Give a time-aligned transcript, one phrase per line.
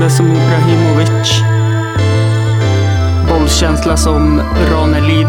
[0.00, 1.42] Dribblande som Ibrahimovic.
[3.28, 5.26] Bollkänsla som Ranelid.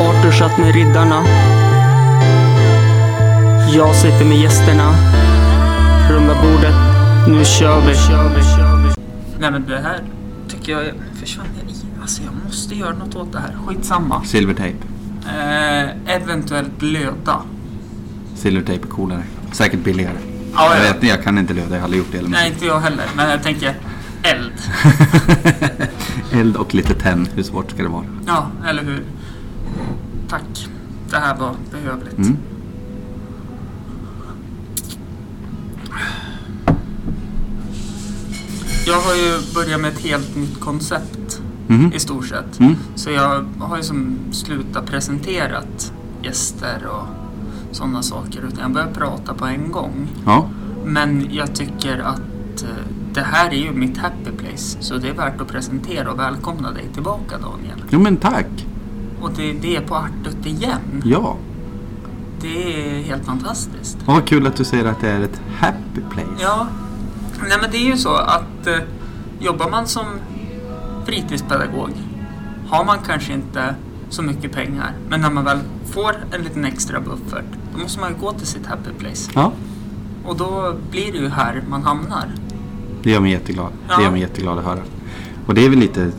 [0.00, 1.24] Arthur satt med riddarna.
[3.74, 4.94] Jag sitter med gästerna.
[6.10, 6.74] Runda bordet.
[7.28, 7.94] Nu kör vi.
[9.40, 10.00] Nej men det här
[10.48, 11.74] tycker jag försvann jag i.
[12.00, 13.56] Alltså jag måste göra något åt det här.
[13.66, 14.24] Skitsamma.
[14.24, 14.78] Silvertejp.
[15.26, 17.42] Eh, eventuellt löda.
[18.34, 19.22] Silvertejp är coolare.
[19.52, 20.16] Säkert billigare.
[20.56, 20.92] Ja, jag ja.
[20.92, 22.22] vet jag kan inte löda, jag har aldrig gjort det.
[22.28, 23.04] Nej, inte jag heller.
[23.16, 23.74] Men jag tänker
[24.22, 24.52] eld.
[26.32, 28.04] Eld och lite tenn, hur svårt ska det vara?
[28.26, 29.04] Ja, eller hur?
[30.28, 30.68] Tack.
[31.10, 32.18] Det här var behövligt.
[32.18, 32.36] Mm.
[38.86, 41.92] Jag har ju börjat med ett helt nytt koncept Mhm.
[41.94, 42.60] i stort sett.
[42.60, 42.76] Mm.
[42.94, 45.92] Så jag har ju som slutat presenterat
[46.22, 47.06] gäster och
[47.76, 48.40] sådana saker.
[48.48, 50.08] Utan jag börjar prata på en gång.
[50.26, 50.48] Ja,
[50.84, 52.68] Men jag tycker att eh,
[53.12, 54.76] det här är ju mitt happy place.
[54.80, 57.82] Så det är värt att presentera och välkomna dig tillbaka Daniel.
[57.90, 58.46] jo men tack.
[59.20, 61.02] Och det, det är på Artut igen.
[61.04, 61.36] Ja.
[62.40, 63.98] Det är helt fantastiskt.
[64.06, 66.28] Vad kul att du säger att det är ett happy place.
[66.42, 66.66] Ja,
[67.48, 68.78] nej men det är ju så att eh,
[69.40, 70.04] jobbar man som
[71.06, 71.90] fritidspedagog
[72.68, 73.74] har man kanske inte
[74.08, 74.92] så mycket pengar.
[75.08, 78.46] Men när man väl får en liten extra buffert då måste man ju gå till
[78.46, 79.30] sitt happy place.
[79.34, 79.52] Ja,
[80.24, 82.30] Och då blir det ju här man hamnar.
[83.02, 83.72] det gör mig jätteglad.
[83.88, 83.96] Ja.
[83.96, 84.80] Det gör mig jätteglad att höra.
[85.46, 86.10] Och det är väl lite,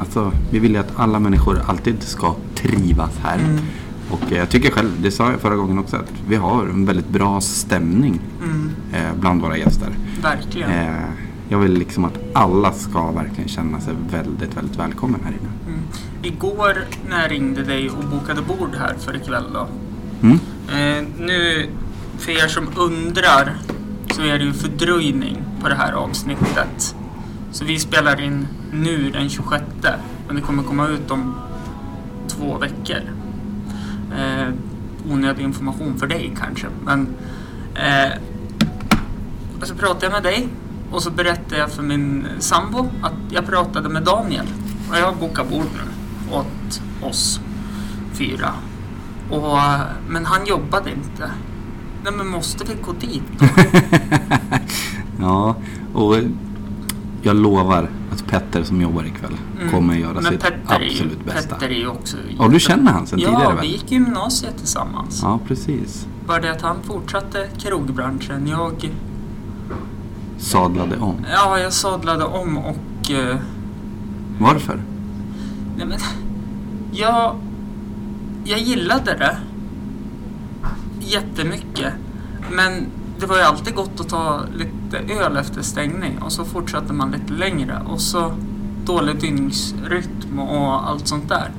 [0.00, 3.38] alltså vi vill ju att alla människor alltid ska trivas här.
[3.38, 3.58] Mm.
[4.10, 6.84] Och eh, jag tycker själv, det sa jag förra gången också, att vi har en
[6.86, 9.88] väldigt bra stämning Mm, eh, bland våra gäster.
[10.22, 10.70] verkligen.
[10.70, 10.92] Eh,
[11.52, 15.50] jag vill liksom att alla ska verkligen känna sig väldigt, väldigt välkommen här inne.
[15.66, 15.82] Mm.
[16.22, 19.68] Igår när jag ringde dig och bokade bord här för ikväll då.
[20.22, 20.38] Mm?
[20.68, 21.68] Eh, nu,
[22.18, 23.56] för er som undrar,
[24.10, 26.96] så är det ju fördröjning på det här avsnittet.
[27.50, 29.64] Så vi spelar in nu den 26,
[30.26, 31.34] men det kommer komma ut om
[32.28, 33.00] två veckor.
[34.18, 34.48] Eh,
[35.10, 37.08] onödig information för dig kanske, men...
[37.74, 38.12] Eh,
[39.60, 40.48] och så pratade jag med dig
[40.92, 44.46] och så berättade jag för min sambo att jag pratade med Daniel.
[44.90, 47.40] Och jag har bokat bord nu åt oss
[48.12, 48.50] fyra.
[49.30, 49.58] Och,
[50.08, 51.30] men han jobbade inte.
[52.04, 53.46] Nej men måste vi gå dit då?
[55.20, 55.56] Ja,
[55.94, 56.16] och
[57.22, 59.36] jag lovar att Petter som jobbar ikväll
[59.70, 61.54] kommer göra Men sitt Petter är ju, absolut bästa.
[61.54, 62.16] Petter är ju också...
[62.38, 63.66] Ja, du känner han sen ja, tidigare vi väl?
[63.66, 65.20] gick gymnasiet tillsammans.
[65.22, 66.06] Ja, precis.
[66.26, 68.46] Bara det att han fortsatte krogbranschen.
[68.46, 68.90] Jag,
[70.42, 71.14] Sadlade om.
[71.32, 73.10] ja, jag sadlade om och...
[73.10, 73.36] eh,
[74.38, 74.82] Varför?
[75.76, 75.98] Nej men,
[76.92, 77.36] jag,
[78.44, 79.36] jag gillade det
[81.00, 81.92] jättemycket.
[82.50, 82.86] Men
[83.20, 87.10] det var ju alltid gott att ta lite öl efter stängning och så fortsatte man
[87.10, 88.32] lite längre och så
[88.84, 91.50] dålig dygnsrytm och allt sånt där.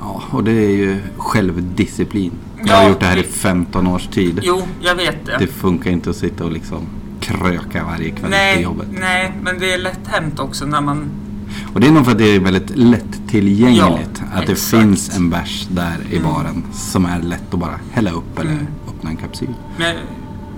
[0.00, 2.32] Ja, och det är ju självdisciplin.
[2.58, 4.40] Jag Ja, har gjort det här i det- 15 års tid.
[4.42, 5.36] Jo, jag vet det.
[5.38, 6.80] Det funkar inte att sitta och liksom
[7.26, 8.86] kröka varje kväll till nej, jobbet.
[8.90, 11.10] nej, men det är lätt hänt också när man...
[11.74, 14.22] Och det är nog för att det är väldigt lättillgängligt.
[14.32, 14.82] Ja, att det exakt.
[14.82, 16.28] finns en bärs där i Mm.
[16.32, 18.66] baren som är lätt att bara hälla upp eller Mm.
[18.88, 19.54] öppna en kapsyl.
[19.78, 19.96] Men,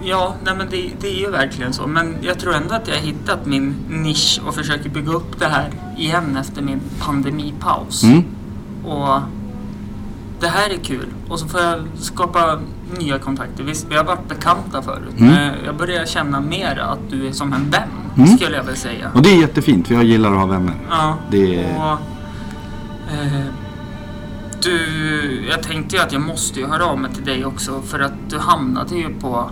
[0.02, 1.86] ja, nej, men det, det är ju verkligen så.
[1.86, 5.46] Men jag tror ändå att jag har hittat min nisch och försöker bygga upp det
[5.46, 8.02] här igen efter min pandemipaus.
[8.04, 8.24] Mm.
[8.84, 9.20] Och
[10.40, 11.06] det här är kul.
[11.28, 12.60] Och så får jag skapa
[12.98, 13.64] nya kontakter.
[13.64, 15.14] Visst, vi har varit bekanta förut.
[15.18, 15.32] Mm.
[15.34, 18.36] Men jag börjar känna mer att du är som en vän, Mm.
[18.38, 19.10] skulle jag väl säga.
[19.14, 20.74] Och det är jättefint för jag gillar att ha vänner.
[20.90, 21.98] Ja, Det är- och,
[23.14, 23.44] eh,
[24.62, 24.78] du,
[25.50, 28.12] jag tänkte ju att jag måste ju höra av mig till dig också för att
[28.30, 29.50] du hamnade ju på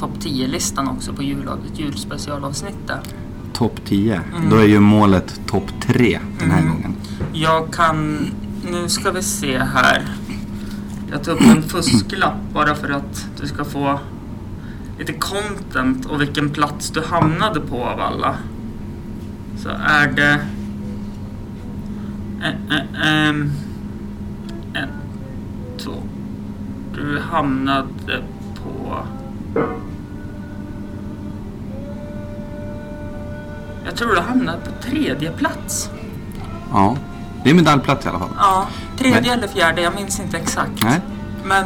[0.00, 3.14] topp 10-listan också på julavsnitt, julspecialavsnittet.
[3.52, 4.14] Topp 10.
[4.36, 4.50] Mm.
[4.50, 6.72] Då är ju målet topp 3 den här Mm.
[6.72, 6.94] gången.
[7.32, 8.18] Jag kan,
[8.70, 10.02] nu ska vi se här.
[11.10, 14.00] Jag tar upp en fusklapp bara för att du ska få
[14.98, 18.36] lite content och vilken plats du hamnade på av alla.
[19.58, 20.40] Så är det...
[22.42, 24.90] Äh, äh, äh, en,
[25.78, 25.92] två.
[26.94, 28.22] Du hamnade
[28.54, 28.98] på...
[33.84, 35.90] Jag tror du hamnade på tredje plats.
[36.70, 36.96] Ja,
[37.46, 38.28] det är medaljplats i alla fall.
[38.38, 40.82] Ja, tredje Men- eller fjärde, jag minns inte exakt.
[40.84, 41.00] Nej.
[41.44, 41.64] Men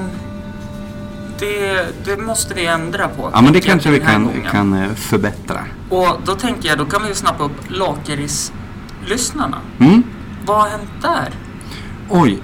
[1.38, 3.30] det, det måste vi ändra på.
[3.34, 4.42] Ja, men det kanske vi kan, gången.
[4.50, 5.60] kan eh, förbättra.
[5.90, 9.56] Och då tänker jag, då kan vi ju snappa upp lakrits-lyssnarna.
[9.78, 10.02] Mm.
[10.46, 11.28] Vad har hänt där?
[12.08, 12.38] Oj.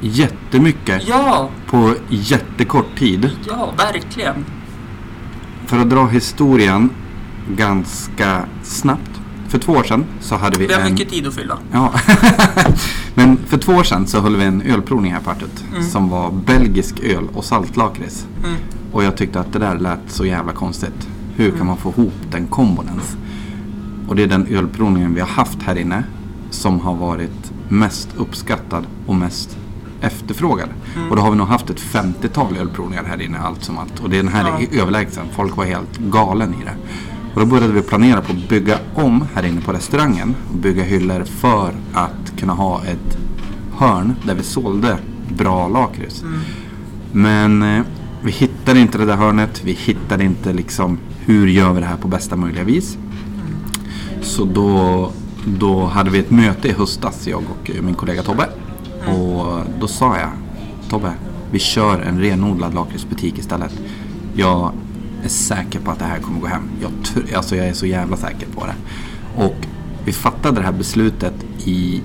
[0.00, 3.30] Jättemycket Ja, på jättekort tid.
[3.48, 4.44] ja, verkligen.
[5.66, 6.90] för att dra historien
[7.50, 9.10] ganska snabbt.
[9.54, 10.92] För två år sedan så hade vi Vi har en...
[10.92, 11.58] mycket tid att fylla.
[11.72, 11.92] Ja.
[13.14, 15.64] Men för två år sedan så höll vi en ölprovning här på Artut.
[15.72, 15.82] Mm.
[15.90, 18.26] Som var belgisk öl och saltlakrits.
[18.44, 18.56] Mm.
[18.92, 21.08] Och jag tyckte att det där lät så jävla konstigt.
[21.36, 23.16] Hur kan man få ihop den kombon ens?
[24.08, 26.04] Och det är den ölprovningen vi har haft här inne
[26.50, 29.56] som har varit mest uppskattad och mest
[30.00, 30.68] efterfrågad.
[30.96, 31.10] Mm.
[31.10, 34.00] Och då har vi nog haft ett 50-tal ölprovningar här inne allt som allt.
[34.00, 34.60] Och den här Ja.
[34.60, 35.26] är överlägsen.
[35.36, 36.74] Folk var helt galen i det.
[37.34, 40.34] Och då började vi planera på att bygga om här inne på restaurangen.
[40.50, 43.18] Och bygga hyllor för att kunna ha ett
[43.76, 44.98] hörn där vi sålde
[45.28, 46.22] bra lakrits.
[46.22, 46.40] Mm.
[47.12, 47.84] Men eh,
[48.22, 49.62] vi hittade inte det där hörnet.
[49.64, 52.98] Vi hittade inte liksom hur gör vi det här på bästa möjliga vis.
[54.22, 55.10] Så då,
[55.44, 58.48] då hade vi ett möte i höstas, jag och eh, min kollega Tobbe.
[59.06, 60.30] Och då sa jag,
[60.90, 61.12] Tobbe,
[61.50, 63.72] vi kör en renodlad lakritsbutik istället.
[64.34, 64.72] Jag
[65.24, 66.62] är säker på att det här kommer gå hem.
[66.80, 66.90] Jag,
[67.36, 68.74] alltså jag är så jävla säker på det.
[69.36, 69.56] Och
[70.04, 71.34] vi fattade det här beslutet
[71.64, 72.02] i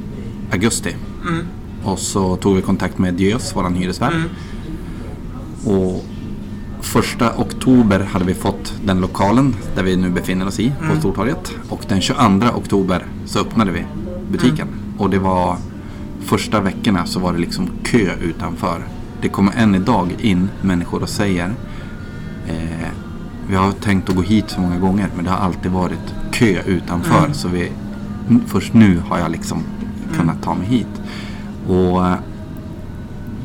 [0.52, 0.96] augusti.
[1.28, 1.46] Mm.
[1.84, 4.14] Och så tog vi kontakt med Diös, våran hyresvärd.
[4.14, 4.30] Mm.
[5.66, 6.06] Och
[6.82, 11.52] första oktober hade vi fått den lokalen där vi nu befinner oss i, på Stortorget.
[11.70, 12.20] Och den 22
[12.56, 13.86] oktober så öppnade vi
[14.32, 14.68] butiken.
[14.98, 15.58] Och det var
[16.20, 18.88] första veckorna så var det liksom kö utanför.
[19.22, 21.54] Det kommer än idag in människor och säger
[22.48, 23.09] eh,
[23.50, 26.62] Vi har tänkt att gå hit så många gånger men det har alltid varit kö
[26.66, 27.20] utanför.
[27.20, 27.34] Mm.
[27.34, 27.72] Så vi,
[28.48, 29.64] först nu har jag liksom
[30.14, 31.02] kunnat ta mig hit.
[31.68, 32.16] Och eh,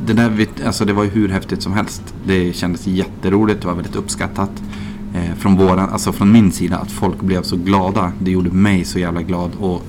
[0.05, 2.01] det, där, alltså det var ju hur häftigt som helst.
[2.25, 4.51] Det kändes jätteroligt, det var väldigt uppskattat.
[5.13, 8.11] Eh, från, våran, alltså från min sida, att folk blev så glada.
[8.19, 9.83] Det gjorde mig så jävla glad och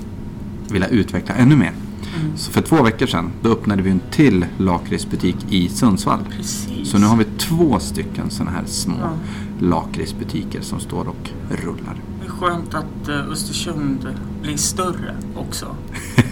[0.71, 1.73] vilja utveckla ännu mer.
[2.21, 2.37] Mm.
[2.37, 6.19] Så för två veckor sedan, då öppnade vi en till lakritsbutik i Sundsvall.
[6.37, 6.91] Precis.
[6.91, 9.09] Så nu har vi två stycken sådana här små Ja.
[9.67, 11.95] lakritsbutiker som står och rullar.
[12.21, 14.09] Det är skönt att eh, Östersund
[14.43, 15.67] blir större också.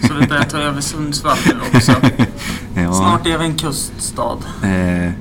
[0.07, 1.91] Så vi börjar ta över Sundsvall nu också.
[2.77, 4.37] Ja, Snart är vi en kuststad.
[4.63, 5.11] Eh,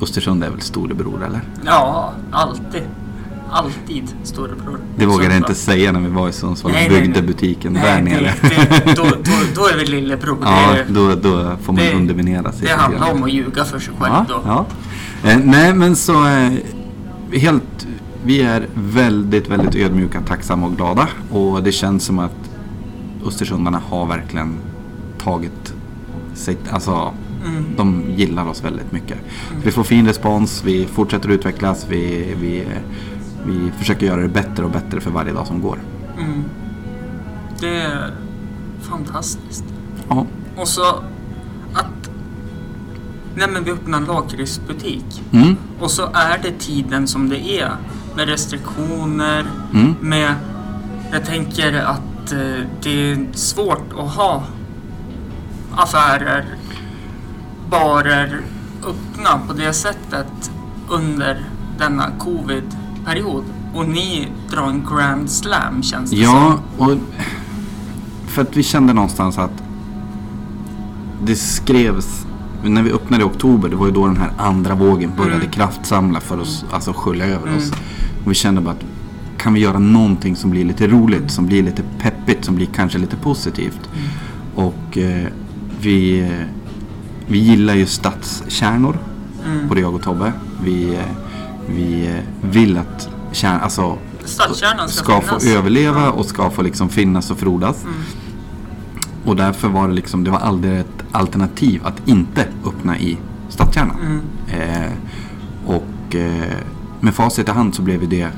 [0.00, 1.40] Östersund är väl storebror eller?
[1.64, 2.82] Ja, alltid.
[3.52, 4.78] Alltid storebror.
[4.96, 7.26] Det vågade jag inte säga när vi var i Sundsvall och Nej, nej, byggde nej.
[7.28, 8.34] butiken Nej, där nere.
[8.42, 10.38] Det, då, då, då är vi lillebror.
[10.42, 12.68] Ja, det, då, då får man det- underminera sig.
[12.68, 14.40] det handlar om att ljuga för sig själv ja, då.
[14.46, 14.66] ja.
[15.30, 16.52] Eh, Nej, men så eh,
[17.32, 17.86] helt,
[18.24, 21.08] vi är väldigt, väldigt ödmjuka, tacksamma och glada.
[21.30, 22.34] Och det känns som att
[23.26, 24.54] Östersundarna har verkligen
[25.18, 25.74] tagit
[26.34, 27.12] sig, alltså
[27.46, 27.64] Mm.
[27.76, 29.18] de gillar oss väldigt mycket.
[29.64, 32.64] Vi får fin respons, vi fortsätter utvecklas, vi, vi,
[33.46, 35.78] vi försöker göra det bättre och bättre för varje dag som går.
[36.18, 36.44] Mm.
[37.60, 38.14] Det är
[38.80, 39.64] fantastiskt.
[40.08, 40.88] Ja, Och så
[41.74, 42.10] att...
[43.34, 45.22] Nej men vi öppnar en lakritsbutik.
[45.32, 47.70] mm, Och så är det tiden som det är.
[48.16, 50.34] Med restriktioner, mm, med...
[51.12, 54.42] Jag tänker att eh, det är svårt att ha
[55.76, 56.44] affärer,
[57.70, 58.40] barer
[58.86, 60.50] öppna på det sättet
[60.88, 61.44] under
[61.78, 62.10] denna
[63.04, 63.44] covid-period.
[63.74, 66.86] Och ni drar en grand slam känns det Ja, som.
[66.88, 66.96] och
[68.26, 69.62] för att vi kände någonstans att
[71.24, 72.26] det skrevs
[72.64, 75.50] när vi öppnade i oktober, det var ju då den här andra vågen började Mm.
[75.50, 77.58] kraftsamla för oss, alltså skölja över Mm.
[77.58, 77.72] oss.
[78.24, 78.84] Och vi kände bara att
[79.38, 82.98] kan vi göra någonting som blir lite roligt, som blir lite peppigt, som blir kanske
[82.98, 83.80] lite positivt.
[84.54, 85.26] Och eh,
[85.80, 86.46] vi, eh,
[87.26, 88.98] vi gillar ju stadskärnor,
[89.46, 89.68] Mm.
[89.68, 90.32] både jag och Tobbe.
[90.64, 91.00] Vi, eh,
[91.72, 96.88] vi eh, vill att kärn, alltså, Stadskärnan ska, ska få överleva och ska få liksom
[96.88, 97.84] finnas och frodas.
[97.84, 97.94] Mm.
[99.24, 103.96] Och därför var det liksom, det var aldrig ett alternativ att inte öppna i stadskärnan.
[104.00, 104.20] Mm.
[104.60, 104.92] Eh,
[105.66, 106.56] och eh,
[107.00, 108.28] med facit i hand så blev det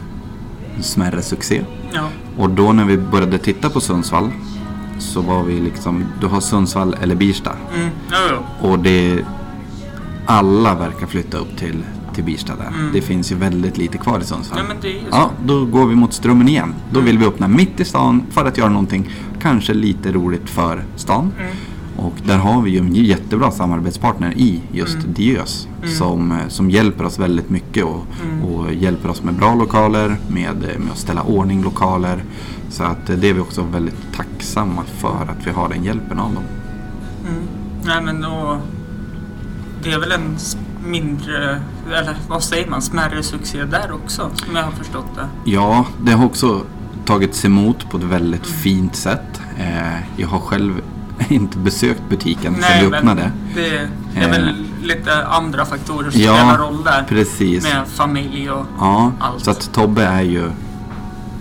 [0.76, 1.64] en smärre succé.
[1.92, 2.08] Ja.
[2.36, 4.32] Och då när vi började titta på Sundsvall
[4.98, 7.52] så var vi liksom, du har Sundsvall eller Birsta.
[7.74, 7.90] Mm.
[8.10, 8.68] Jo, jo.
[8.68, 9.24] Och det,
[10.26, 12.68] alla verkar flytta upp till, till Birsta där.
[12.68, 12.92] Mm.
[12.92, 14.58] Det finns ju väldigt lite kvar i Sundsvall.
[14.58, 15.06] Ja, men det är ju så.
[15.10, 16.74] Ja, då går vi mot Strömmen igen.
[16.92, 19.08] Då vill vi öppna mitt i stan för att göra någonting
[19.42, 21.32] kanske lite roligt för stan.
[21.40, 21.50] Mm.
[21.96, 25.12] Och där har vi ju en jättebra samarbetspartner i just Mm.
[25.12, 25.94] Diös Mm.
[25.94, 28.44] som, eh, som hjälper oss väldigt mycket och, Mm.
[28.44, 32.24] och hjälper oss med bra lokaler, med, med att ställa ordning lokaler.
[32.70, 36.18] Så att eh, det är vi också väldigt tacksamma för att vi har den hjälpen
[36.18, 36.42] av dem.
[37.28, 37.42] Mm.
[37.84, 38.58] Nej men då...
[39.82, 40.36] Det är väl en
[40.84, 45.50] mindre, eller vad säger man, smärre succé där också som jag har förstått det.
[45.50, 46.62] Ja, det har också
[47.04, 49.40] tagits emot på ett väldigt fint sätt.
[49.58, 50.80] Eh, jag har själv
[51.28, 53.32] inte besökt butiken sedan vi öppnade.
[53.54, 53.62] men
[54.14, 57.04] det är väl lite andra faktorer som Ja, spelar roll där.
[57.08, 57.64] precis.
[57.64, 59.44] Med familj och Ja, allt.
[59.44, 60.50] så att Tobbe är ju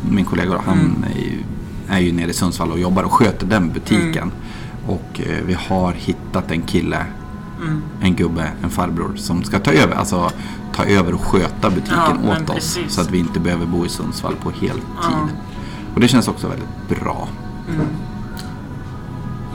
[0.09, 1.03] min kollega han Mm.
[1.15, 1.43] är, ju,
[1.89, 4.17] är ju nere i Sundsvall och jobbar och sköter den butiken.
[4.17, 4.31] Mm.
[4.87, 7.05] Och eh, vi har hittat en kille,
[7.63, 7.81] Mm.
[8.01, 10.31] en gubbe, en farbror som ska ta över, alltså
[10.75, 12.55] ta över och sköta butiken Ja, åt oss.
[12.55, 12.93] precis.
[12.93, 14.83] Så att vi inte behöver bo i Sundsvall på heltid.
[15.01, 15.27] Ja.
[15.93, 17.27] Och det känns också väldigt bra.
[17.69, 17.85] Mm.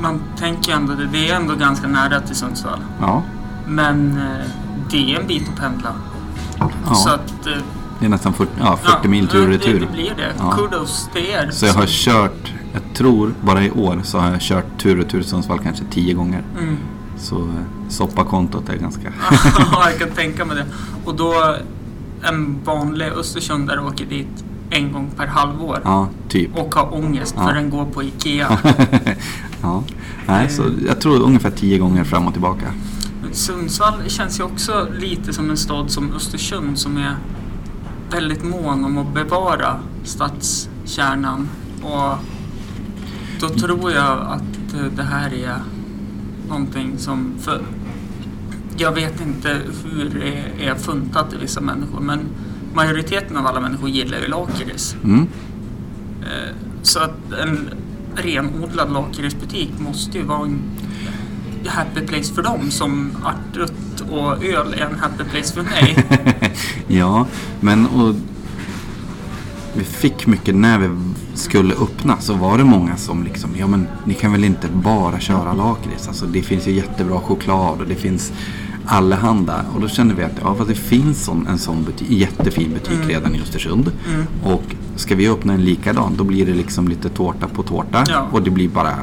[0.00, 2.78] Man tänker ändå, det är ändå ganska nära till Sundsvall.
[3.00, 3.22] Ja,
[3.66, 4.46] Men eh,
[4.90, 5.92] det är en bit att pendla.
[6.58, 6.94] ja.
[6.94, 7.46] Så att...
[7.46, 7.52] eh,
[8.00, 9.80] det är nästan 40, ja, 40 ja, mil tur och det, retur.
[9.80, 10.32] det blir det.
[10.38, 10.50] Ja.
[10.56, 11.50] Kudos till er.
[11.50, 15.04] Så jag har kört, jag tror bara i år så har jag kört tur och
[15.04, 16.42] retur Sundsvall kanske 10 gånger.
[16.60, 16.76] Mm.
[17.18, 19.12] Så eh, soppakontot är ganska...
[19.72, 20.66] Ja, jag kan tänka mig det.
[21.04, 21.56] Och då
[22.22, 26.56] en vanlig Östersundare åker dit en gång per halvår Ja, typ.
[26.56, 27.46] och har ångest Ja.
[27.46, 28.58] för den går på IKEA.
[29.62, 29.82] ja.
[30.26, 32.66] Nej, så jag tror ungefär 10 gånger fram och tillbaka.
[33.32, 37.16] Sundsvall känns ju också lite som en stad som Östersund som är
[38.10, 41.48] väldigt mån om att bevara stadskärnan.
[41.82, 42.14] Och
[43.40, 45.54] då tror jag att eh, det här är
[46.48, 47.34] någonting som...
[47.40, 47.62] För
[48.76, 52.20] jag vet inte hur det är funtat i vissa människor men
[52.74, 54.96] majoriteten av alla människor gillar ju lakrits.
[55.04, 55.26] Mm.
[56.22, 57.68] Eh, Så att en
[58.14, 60.60] renodlad lakritsbutik måste ju vara en
[61.66, 66.06] happy place för dem som artrött och öl är en happy place för mig.
[66.86, 67.26] ja,
[67.60, 68.14] men och
[69.78, 70.88] vi fick mycket när vi
[71.34, 75.20] skulle öppna så var det många som liksom, ja men ni kan väl inte bara
[75.20, 76.08] köra lakrits.
[76.08, 78.32] Alltså det finns ju jättebra choklad och det finns
[78.86, 79.64] allehanda.
[79.74, 83.08] Och då kände vi att ja, fast det finns en sån butik, jättefin butik Mm.
[83.08, 83.92] redan i Östersund.
[84.08, 84.26] Mm.
[84.44, 84.62] Och
[84.96, 88.04] ska vi öppna en likadan då blir det liksom lite tårta på tårta.
[88.08, 88.26] Ja.
[88.32, 88.94] Och det blir bara,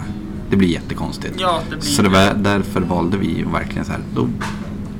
[0.50, 1.36] det blir jättekonstigt.
[1.39, 4.27] Ja, det blir Så det var, därför valde vi verkligen så här, då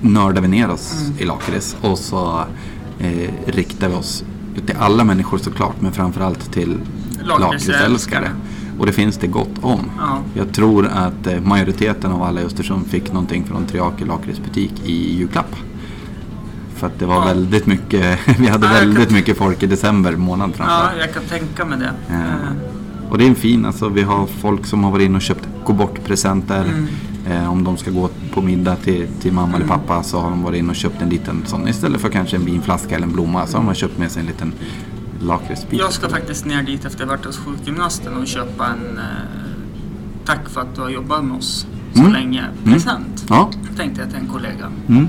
[0.02, 1.20] nördade vi ner oss Mm.
[1.20, 2.44] i lakrits och så
[3.00, 4.24] eh, riktade vi oss
[4.62, 6.78] till alla människor såklart men framförallt till
[7.24, 8.30] Lakritsälskare.
[8.80, 9.80] Och det finns det gott om.
[9.98, 10.18] Ja.
[10.34, 15.18] Jag tror att eh, majoriteten av alla i Östersund fick någonting från Triakel lakritsbutik i
[15.18, 15.56] julklapp.
[16.76, 17.26] För att det var Ja.
[17.26, 21.00] väldigt mycket, vi hade Ja, väldigt kan- mycket folk i december månad ja, framförallt.
[21.00, 21.92] jag kan tänka mig det.
[22.08, 22.14] Ja.
[22.16, 25.22] Eh, Och det är en fin, alltså vi har folk som har varit inne och
[25.22, 26.62] köpt gå bort-presenter.
[26.66, 26.88] Mm.
[27.30, 29.80] Eh, om de ska gå på middag till, till mamma eller Mm.
[29.80, 31.68] pappa så har de varit inne och köpt en liten sån.
[31.68, 34.26] Istället för kanske en vinflaska eller en blomma så har man köpt med sig en
[34.28, 34.54] liten
[35.22, 35.80] lakritsbit.
[35.80, 39.04] Jag ska faktiskt ner dit efter varit hos sjukgymnasten och köpa en eh,
[40.26, 42.14] tack för att du har jobbat med oss så Mm.
[42.14, 42.74] länge Mm.
[42.74, 43.26] present.
[43.30, 43.50] Ja.
[43.78, 44.70] Tänkte jag till en kollega.
[44.88, 45.08] Mm.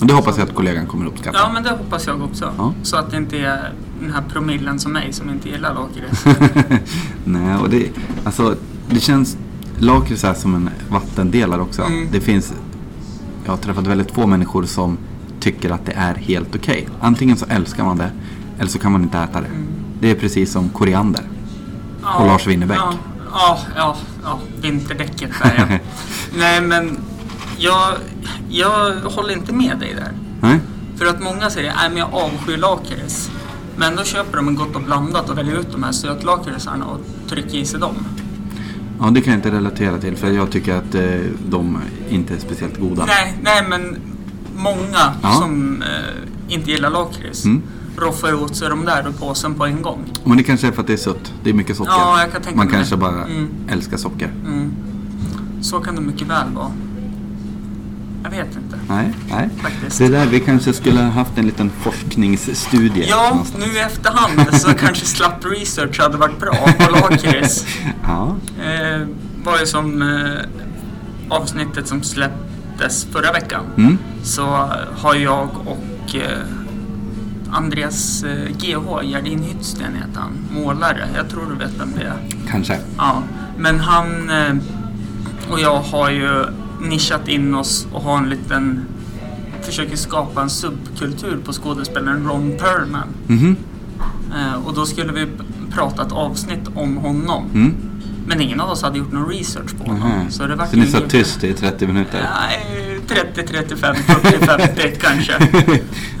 [0.00, 1.38] Och det hoppas jag att kollegan kommer uppskatta.
[1.38, 2.52] Ja, men det hoppas jag också.
[2.58, 2.72] Ja.
[2.82, 6.24] Så att det inte är den här promillen som mig som inte gillar lakrits.
[7.24, 7.86] Nej, och det,
[8.24, 8.54] alltså,
[8.90, 9.36] det känns
[9.80, 11.82] lakrits är som en vattendelare också.
[11.82, 12.08] Mm.
[12.12, 12.52] Det finns,
[13.44, 14.98] jag har träffat väldigt få människor som
[15.40, 16.88] tycker att det är helt okej.
[17.00, 18.10] Antingen så älskar man det
[18.58, 19.46] eller så kan man inte äta det.
[19.46, 19.66] Mm.
[20.00, 21.22] Det är precis som koriander.
[22.02, 22.78] Ja, Och Lars Winnerbäck.
[22.78, 22.94] Ja,
[23.32, 25.78] ja, ja, ja vinterdäcket där ja.
[26.38, 26.98] Nej, men
[27.58, 27.94] jag,
[28.48, 30.12] jag håller inte med dig där.
[30.40, 30.60] Nej?
[30.96, 33.30] För att många säger att jag avskyr lakrits.
[33.76, 37.00] Men då köper de en gott och blandat och väljer ut de här sötlakritsarna och
[37.28, 37.94] trycker i sig dem.
[39.00, 41.02] Ja, det kan jag inte relatera till för jag tycker att eh,
[41.48, 41.78] de
[42.10, 43.04] inte är speciellt goda.
[43.06, 43.96] Nej, nej men
[44.56, 45.32] många Ja.
[45.32, 47.62] som eh, inte gillar lakrits Mm.
[47.96, 49.98] roffar åt sig de där ur påsen på en gång.
[50.24, 51.32] Men det kanske är för att det är sött.
[51.44, 51.92] Det är mycket socker.
[51.92, 53.00] Ja, jag kan tänka Man kanske det.
[53.00, 53.48] bara Mm.
[53.68, 54.30] älskar socker.
[54.46, 54.70] Mm.
[55.62, 56.72] Så kan det mycket väl vara.
[58.22, 58.78] Jag vet inte.
[58.88, 59.48] Nej, nej.
[59.62, 59.98] Faktiskt.
[59.98, 63.06] Det där, vi kanske skulle ha haft en liten forskningsstudie.
[63.08, 63.66] Ja, någonstans.
[63.66, 67.66] nu i efterhand så kanske slapp research hade varit bra på lakrits.
[68.02, 68.36] Ja.
[68.64, 69.06] Eh,
[69.44, 73.64] var ju som eh, avsnittet som släpptes förra veckan.
[73.76, 73.98] Mm.
[74.22, 76.38] Så har jag och eh,
[77.52, 81.08] Andreas eh, GH, Gerdin Hyttsten heter han, målare.
[81.16, 82.48] Jag tror du vet vem det är.
[82.50, 82.78] Kanske.
[82.96, 83.22] Ja,
[83.58, 84.54] men han eh,
[85.50, 86.44] och jag har ju
[86.80, 88.80] nischat in oss och har en liten
[89.62, 93.08] försöker skapa en subkultur på skådespelaren Ron Perlman.
[93.26, 93.56] Mhm.
[94.36, 95.26] Eh, och då skulle vi
[95.70, 97.44] prata ett avsnitt om honom.
[97.54, 97.74] Mm.
[98.26, 100.02] Men ingen av oss hade gjort någon research på honom.
[100.12, 100.24] Aha.
[100.30, 102.26] Så, det var Så ni satt tyst i 30 minuter?
[102.34, 105.32] Nej, 30, 35, 40, 50 kanske.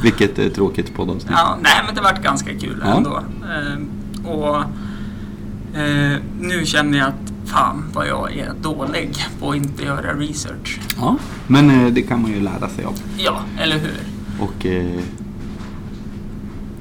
[0.02, 1.32] Vilket är tråkigt poddavsnitt.
[1.36, 2.96] Ja, nej, men det vart ganska kul Ja.
[2.96, 3.22] ändå.
[3.44, 4.56] Eh, och
[5.80, 10.80] eh, nu känner jag att fan vad jag är dålig på att inte göra research.
[11.00, 11.16] Ja,
[11.46, 12.94] men eh, det kan man ju lära sig av.
[13.16, 13.98] Ja, eller hur?
[14.40, 15.00] Och eh,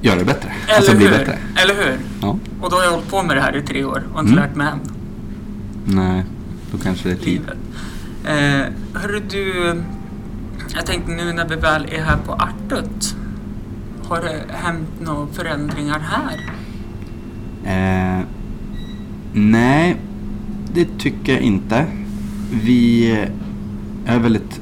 [0.01, 0.53] göra det bättre.
[0.67, 1.17] Eller alltså bli hur?
[1.17, 1.37] bättre.
[1.63, 1.97] Eller hur?
[2.21, 2.37] Ja.
[2.61, 4.43] Och då har jag hållit på med det här i tre år och inte Mm.
[4.45, 4.79] lärt mig än.
[5.85, 6.23] Nej,
[6.71, 7.41] då kanske det är tid.
[7.41, 7.57] Livet.
[8.25, 9.75] Eh, hörru du,
[10.75, 13.15] jag tänkte nu när vi väl är här på Artut.
[14.07, 16.39] Har det hänt några förändringar här?
[17.65, 18.25] Eh,
[19.33, 19.97] nej,
[20.73, 21.85] det tycker jag inte.
[22.63, 23.11] Vi
[24.05, 24.61] är väldigt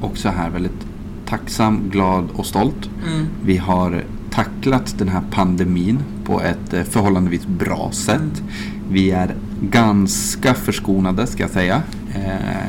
[0.00, 0.86] också här väldigt
[1.26, 2.90] tacksam, glad och stolt.
[3.06, 3.26] Mm.
[3.44, 8.42] Vi har tacklat den här pandemin på ett eh, förhållandevis bra sätt.
[8.90, 11.82] Vi är ganska förskonade ska jag säga.
[12.14, 12.66] Eh,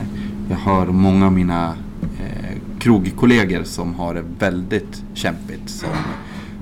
[0.50, 1.74] jag hör många av mina
[2.20, 5.70] eh, krogkollegor som har det väldigt kämpigt.
[5.70, 5.90] Som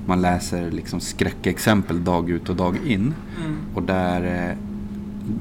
[0.05, 3.13] man läser liksom skräckexempel dag ut och dag in.
[3.45, 3.57] Mm.
[3.73, 4.55] Och där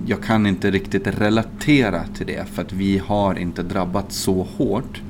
[0.07, 5.03] jag kan inte riktigt relatera till det för att vi har inte drabbats så hårt.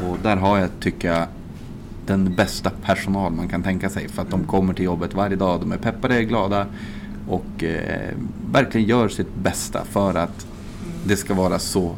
[0.00, 1.26] Och där har jag, tycker jag,
[2.06, 4.08] den bästa personal man kan tänka sig.
[4.08, 6.66] För att de kommer till jobbet varje dag, de är peppade, glada
[7.28, 8.14] och eh,
[8.52, 10.46] verkligen gör sitt bästa för att
[11.06, 11.94] det ska vara så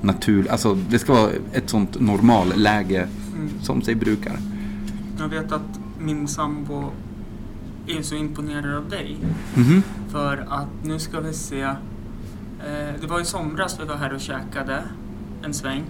[0.00, 0.50] naturligt.
[0.50, 3.08] Alltså det ska vara ett sånt normalläge
[3.38, 3.50] Mm.
[3.62, 4.38] som sig brukar.
[5.18, 6.84] Jag vet att min sambo
[7.88, 9.18] är så imponerad av dig.
[9.54, 9.82] Mhm.
[10.08, 11.60] För att nu ska vi se.
[11.62, 11.74] Eh,
[13.00, 14.82] det var i somras vi var här och käkade
[15.42, 15.84] en sväng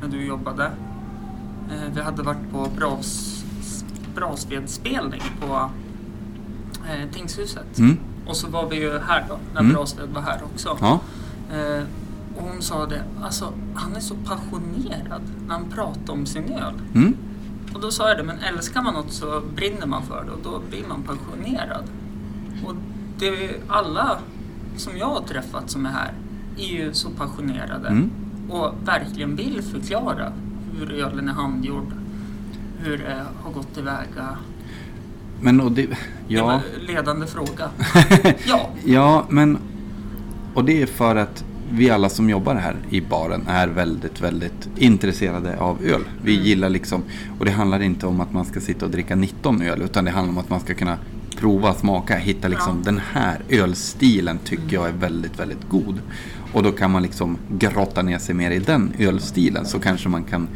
[0.00, 0.64] när du jobbade.
[1.70, 3.44] Eh, vi hade varit på bras,
[4.14, 5.70] Brasvedsspelning på
[6.90, 7.78] eh, Tingshuset.
[7.78, 7.96] Mm.
[8.26, 9.72] Och så var vi ju här då, när Mm.
[9.72, 10.78] Brasved var här också.
[10.80, 11.00] Ja.
[11.56, 11.82] Eh,
[12.36, 16.74] och hon sa det, alltså han är så passionerad när han pratar om sin öl.
[16.94, 17.14] Mm.
[17.74, 20.38] Och då sa jag det, men älskar man något så brinner man för det och
[20.42, 21.84] då blir man passionerad.
[22.66, 22.74] Och
[23.18, 24.18] det är alla
[24.76, 26.12] som jag har träffat som är här
[26.58, 28.10] är ju så passionerade Mm.
[28.50, 30.32] och verkligen vill förklara
[30.78, 31.86] hur ölen är handgjord,
[32.78, 34.36] hur det har gått tillväga.
[35.40, 35.96] Men och det, Det
[36.28, 36.44] ja.
[36.46, 37.70] var en ledande fråga.
[38.46, 39.58] ja, Ja, men
[40.54, 44.68] och det är för att vi alla som jobbar här i baren är väldigt, väldigt
[44.76, 46.02] intresserade av öl.
[46.24, 46.46] Vi Mm.
[46.46, 47.02] gillar liksom,
[47.38, 50.10] och det handlar inte om att man ska sitta och dricka 19 öl utan det
[50.10, 50.98] handlar om att man ska kunna
[51.36, 52.84] prova, smaka, hitta liksom Ja.
[52.84, 56.00] den här ölstilen tycker jag är väldigt, väldigt god.
[56.52, 60.24] Och då kan man liksom grotta ner sig mer i den ölstilen så kanske man
[60.24, 60.48] kan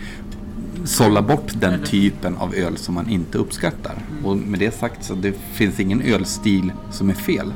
[0.85, 3.95] sålla bort den typen av öl som man inte uppskattar.
[4.25, 7.53] Och med det sagt så det finns ingen ölstil som är fel.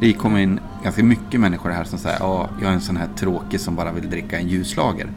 [0.00, 3.08] Det kommer in ganska mycket människor här som säger ja, jag är en sån här
[3.16, 5.08] tråkig som bara vill dricka en ljuslager.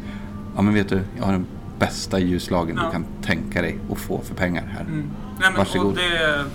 [0.55, 1.45] Ja, men vet du, jag har den
[1.79, 2.86] bästa ljuslagen Ja.
[2.86, 4.82] du kan tänka dig att få för pengar här.
[4.82, 4.95] mm.
[5.39, 5.88] Nej, men, Varsågod.
[5.88, 6.45] och det,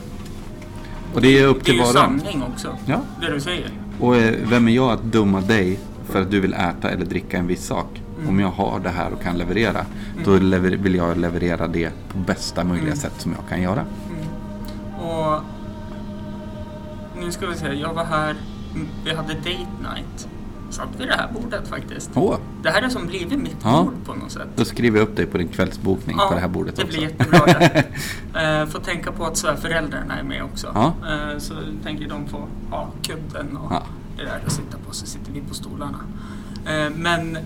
[1.14, 2.20] Och det är upp det är till ju var och en.
[2.20, 3.00] sanning också, Ja.
[3.20, 3.70] det du säger.
[4.00, 7.36] Och eh, vem är jag att döma dig för att du vill äta eller dricka
[7.38, 8.02] en viss sak?
[8.18, 8.28] Mm.
[8.28, 9.86] Om jag har det här och kan leverera,
[10.24, 12.96] då lever- vill jag leverera det på bästa möjliga Mm.
[12.98, 13.84] sätt som jag kan göra.
[15.00, 15.40] Och
[17.20, 18.42] nu ska vi se, jag var här, mm,
[19.04, 20.28] vi hade date night.
[20.70, 22.10] Satt vid det här bordet faktiskt.
[22.14, 23.82] Åh, Det här är som blivit mitt Ja.
[23.82, 24.48] bord på något sätt.
[24.56, 26.98] då skriver jag upp dig på din kvällsbokning på det här bordet det också.
[26.98, 27.84] blir jättebra det.
[28.40, 30.70] Eh, får tänka på att svärföräldrarna är med också.
[30.74, 30.94] Ja.
[31.08, 33.82] Eh, så tänker de få ha kudden och Ja.
[34.16, 35.98] det där att sitta på, så sitter vi på stolarna.
[36.66, 37.38] Eh, men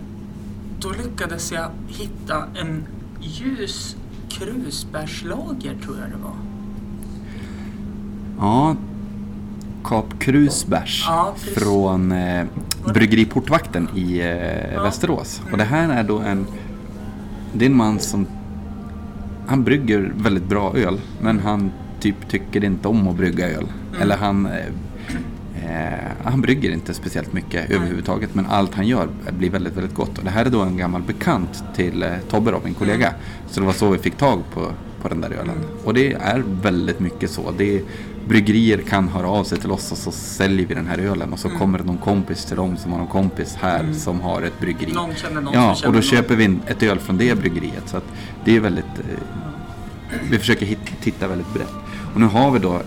[0.80, 2.86] då lyckades jag hitta en
[3.20, 3.96] ljus
[4.28, 6.34] krusbärslager tror jag det var.
[8.40, 8.76] Ja,
[9.84, 12.44] Kap Krusbärs Ja, från eh,
[12.94, 14.82] Bryggeriportvakten i eh, Ja.
[14.82, 15.42] Västerås.
[15.52, 16.46] Och det här är då en,
[17.52, 18.26] det är en man som,
[19.46, 23.66] han brygger väldigt bra öl, men han typ tycker inte om att brygga öl.
[23.90, 24.02] Mm.
[24.02, 24.66] Eller han, eh,
[25.64, 30.18] eh, han brygger inte speciellt mycket överhuvudtaget, men allt han gör blir väldigt, väldigt gott.
[30.18, 33.14] Och det här är då en gammal bekant till eh, Tobbe då, min kollega.
[33.46, 34.66] Så det var så vi fick tag på,
[35.02, 35.56] på den där ölen.
[35.84, 37.52] Och det är väldigt mycket så.
[37.58, 37.82] Det är,
[38.28, 41.38] bryggerier kan höra av sig till oss och så säljer vi den här ölen och
[41.38, 44.60] så kommer det någon kompis till dem som har någon kompis här som har ett
[44.60, 44.92] bryggeri.
[44.92, 46.02] Någon känner någon Ja, och då någon.
[46.02, 47.82] köper vi ett öl från det bryggeriet.
[47.88, 48.00] Så
[48.44, 48.84] det är väldigt...
[48.84, 51.74] Eh, vi försöker hit, titta väldigt brett.
[52.14, 52.80] Och nu har vi då...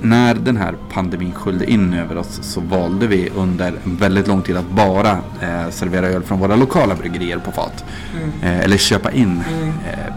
[0.00, 4.42] När den här pandemin sköljde in över oss så valde vi under en väldigt lång
[4.42, 7.84] tid att bara eh, servera öl från våra lokala bryggerier på fat.
[8.16, 8.30] Mm.
[8.42, 9.42] Eh, eller köpa in.
[9.90, 10.14] Eh,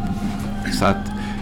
[0.73, 0.98] så att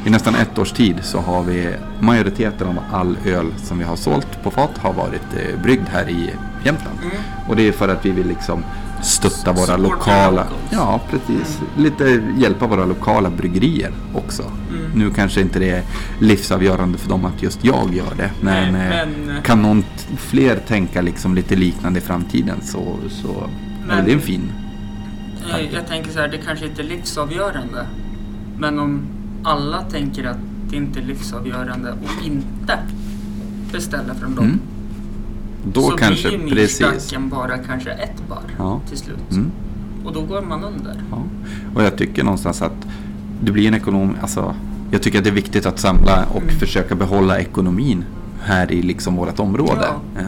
[0.08, 3.96] i nästan ett års tid så har vi majoriteten av all öl som vi har
[3.96, 6.30] sålt på fat har varit eh, bryggd här i
[6.66, 6.98] Jämtland.
[7.02, 7.16] Mm.
[7.50, 8.64] Och det är för att vi vill liksom
[9.04, 14.44] stötta våra Support lokala, ja precis, lite hjälpa våra lokala bryggerier också.
[14.44, 14.92] Mm.
[14.96, 15.84] Nu kanske inte det är
[16.20, 18.32] livsavgörande för dem att just jag gör det.
[18.42, 19.84] Men, Nej, eh, men- kan någon
[20.18, 24.52] fler tänka liksom lite liknande i framtiden så, så är Men- det en fin.
[25.52, 27.86] Eh, Jag tänker så här, det kanske inte är livsavgörande.
[28.60, 29.02] Men om
[29.44, 30.38] alla tänker att
[30.70, 32.80] det inte är livsavgörande och inte
[33.72, 34.46] beställer från dem.
[34.46, 34.60] Mm.
[35.74, 38.82] Då så kanske, blir myrstacken bara kanske ett bar Ja.
[38.90, 39.32] till slut.
[39.32, 39.52] Mm.
[40.06, 41.02] Och då går man under.
[41.12, 41.24] Ja.
[41.76, 42.88] Och jag tycker någonstans att
[43.44, 44.16] det blir en ekonom...
[44.22, 44.56] Alltså,
[44.92, 46.56] jag tycker att det är viktigt att samla och Mm.
[46.56, 48.06] försöka behålla ekonomin
[48.42, 49.88] här i liksom vårt område.
[50.16, 50.22] Ja.
[50.22, 50.26] Eh,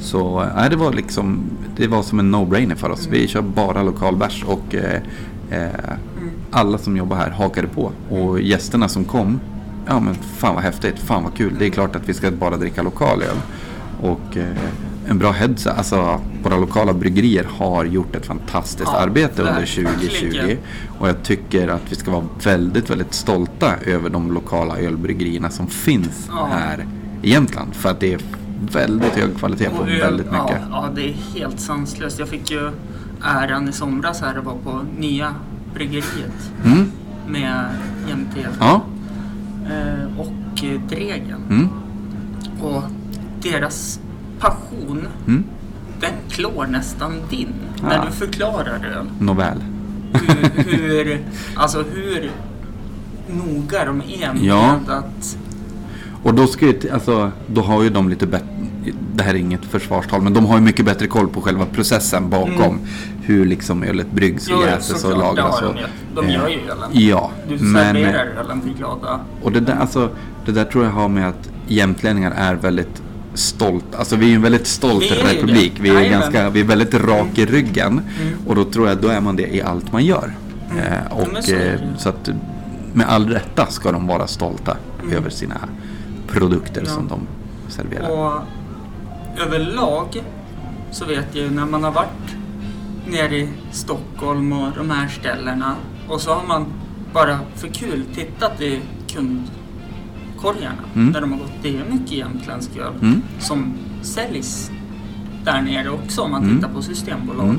[0.00, 1.40] Så nej, det var liksom
[1.76, 3.06] det var som en no-brainer för oss.
[3.06, 3.18] Mm.
[3.20, 5.00] Vi kör bara lokalbärs och eh,
[5.50, 5.68] eh.
[6.52, 7.92] Alla som jobbar här hakade på.
[8.10, 9.40] Och gästerna som kom,
[9.86, 11.56] ja men fan vad häftigt, fan vad kul.
[11.58, 13.36] Det är klart att vi ska bara dricka lokal öl.
[14.00, 14.46] Och eh,
[15.08, 19.92] en bra heads alltså våra lokala bryggerier har gjort ett fantastiskt Ja, arbete under verkligen.
[19.94, 20.56] 2020.
[20.98, 25.66] Och jag tycker att vi ska vara väldigt, väldigt stolta över de lokala ölbryggerierna som
[25.66, 26.48] finns Ja.
[26.52, 26.86] här
[27.22, 27.74] i Jämtland.
[27.74, 28.20] För att det är
[28.72, 30.56] väldigt hög kvalitet på Och öl- väldigt mycket.
[30.60, 32.18] Ja, ja, det är helt sanslöst.
[32.18, 32.70] Jag fick ju
[33.22, 35.34] äran i somras här att vara på nya
[35.74, 36.92] bryggeriet Mm,
[37.28, 37.64] med
[38.08, 38.82] jämte ja,
[39.66, 41.40] eh, och eh, Dregen.
[41.50, 41.68] mm,
[42.60, 42.82] Och
[43.42, 44.00] deras
[44.38, 45.44] passion, mm.
[46.00, 47.48] den klår nästan din
[47.82, 47.88] Ja.
[47.88, 49.06] när du förklarar öl.
[49.20, 49.58] Nåväl.
[50.12, 51.20] Hur, hur,
[51.54, 52.30] alltså hur
[53.30, 54.78] noga de är med Ja.
[54.88, 55.36] att...
[56.22, 58.46] Och då ska ju, alltså, då har ju de lite bättre,
[59.14, 62.30] det här är inget försvarstal, men de har ju mycket bättre koll på själva processen
[62.30, 62.52] bakom.
[62.62, 62.78] Mm.
[63.22, 65.60] Hur liksom ölet bryggs, Jo, jäses och lagras.
[65.60, 65.80] det har de.
[66.14, 66.90] De eh, gör ju ölen.
[66.92, 69.20] Ja, Du men, serverar ölen till glada.
[69.42, 70.10] och det där, alltså,
[70.46, 73.02] det där tror jag har med att jämtlänningar är väldigt
[73.34, 75.72] stolt, alltså vi är ju en väldigt stolt Vi republik.
[75.80, 77.92] Vi är, ganska, vi är väldigt rak i ryggen.
[77.92, 78.34] Mm.
[78.46, 80.32] Och då tror jag då är man det i allt man gör.
[80.70, 80.84] Mm.
[80.84, 82.30] Eh, och så eh, så att
[82.92, 85.16] med all rätta ska de vara stolta Mm.
[85.16, 85.54] över sina
[86.28, 86.90] produkter Ja.
[86.92, 87.20] som de
[87.68, 88.08] serverar.
[88.10, 88.32] Och
[89.38, 90.22] överlag
[90.90, 92.36] så vet jag ju när man har varit
[93.06, 95.76] nere i Stockholm och de här ställena
[96.08, 96.66] och så har man
[97.14, 101.12] bara för kul tittat i kundkorgarna Mm.
[101.12, 101.52] där de har gått.
[101.62, 103.22] Det är mycket jämtländsk öl Mm.
[103.40, 104.70] som säljs
[105.44, 106.56] där nere också om man Mm.
[106.56, 107.44] tittar på systembolag.
[107.46, 107.58] Mm.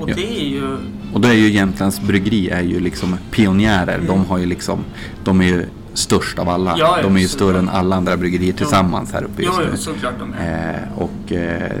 [0.00, 0.14] Och Ja.
[0.14, 0.76] det är ju...
[1.12, 3.94] Och då är ju Jämtlands bryggeri är ju liksom pionjärer.
[3.94, 4.06] Mm.
[4.06, 4.78] De har ju liksom,
[5.24, 6.74] de är ju störst av alla.
[6.78, 9.76] Ja, ja, de är ju större än alla andra bryggerier tillsammans här uppe just nu.
[9.76, 10.72] såklart de är.
[10.92, 11.72] Eh, och eh,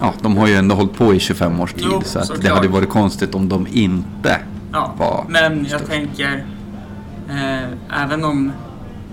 [0.00, 1.84] ja, de har ju ändå hållit på i 25 års tid.
[1.86, 4.38] Jo, så att det hade varit konstigt om de inte
[4.72, 5.86] Ja, var men jag störst.
[5.86, 6.44] tänker,
[7.28, 8.52] eh, även om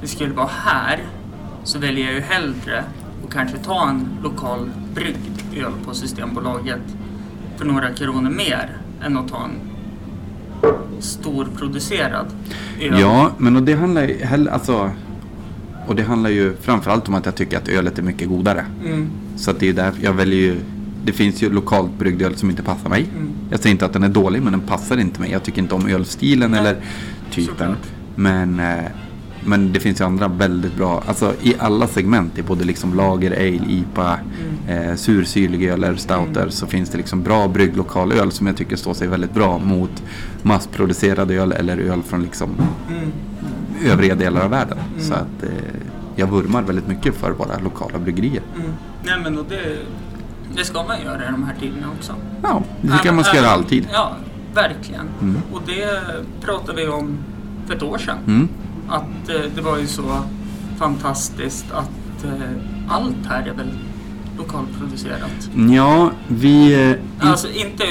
[0.01, 0.99] det skulle vara här
[1.63, 2.83] så väljer jag ju hellre
[3.25, 6.81] att kanske ta en lokal bryggd öl på Systembolaget
[7.57, 8.69] för några kronor mer
[9.03, 9.68] än att ta en
[10.99, 12.25] storproducerad
[12.81, 12.99] öl.
[12.99, 14.09] Ja, men och det handlar
[14.51, 14.91] alltså,
[15.87, 18.65] och det handlar ju framförallt om att jag tycker att ölet är mycket godare.
[18.85, 20.55] Mm, Så att det är därför jag väljer ju
[21.05, 23.05] Det finns ju lokalt bryggd öl som inte passar mig.
[23.15, 25.31] mm, Jag säger inte att den är dålig men den passar inte mig.
[25.31, 26.75] Jag tycker inte om ölstilen Nej, eller
[27.31, 27.55] typen.
[27.57, 27.77] såklart.
[28.15, 28.83] Men, eh,
[29.45, 33.31] men det finns ju andra väldigt bra, alltså i alla segment, i både liksom lager,
[33.31, 34.19] ale, IPA,
[34.67, 34.89] mm.
[34.89, 36.51] eh, sursyrlig öl eller stouter Mm.
[36.51, 39.57] så finns det liksom bra brygg lokal öl som jag tycker står sig väldigt bra
[39.57, 40.03] mot
[40.41, 42.49] massproducerad öl eller öl från liksom
[42.89, 43.11] Mm.
[43.91, 44.77] övriga delar av världen.
[44.93, 45.01] Mm.
[45.05, 45.49] Så att eh,
[46.15, 48.41] jag vurmar väldigt mycket för våra lokala bryggerier.
[48.55, 48.71] Mm.
[49.03, 49.77] Nej men och det,
[50.55, 52.13] det ska man göra i de här tiderna också.
[52.43, 53.87] Ja, det tycker jag man ska göra alltid.
[53.93, 54.15] Ja,
[54.53, 55.07] verkligen.
[55.21, 55.37] Mm.
[55.53, 56.01] Och det
[56.45, 57.17] pratade vi om
[57.67, 58.49] för ett år sedan.
[58.89, 60.17] Att eh, det var ju så
[60.77, 62.31] fantastiskt att eh,
[62.89, 63.69] allt här är väl
[64.37, 65.49] lokalproducerat.
[65.75, 66.73] Ja, vi...
[67.19, 67.83] eh, Alltså inte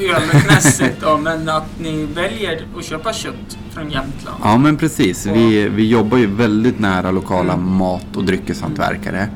[0.00, 4.36] ölmässigt då, men att ni väljer att köpa kött från Jämtland.
[4.42, 5.26] Ja men precis.
[5.26, 7.66] Vi, vi jobbar ju väldigt nära lokala Mm.
[7.76, 9.28] mat och dryckeshantverkare.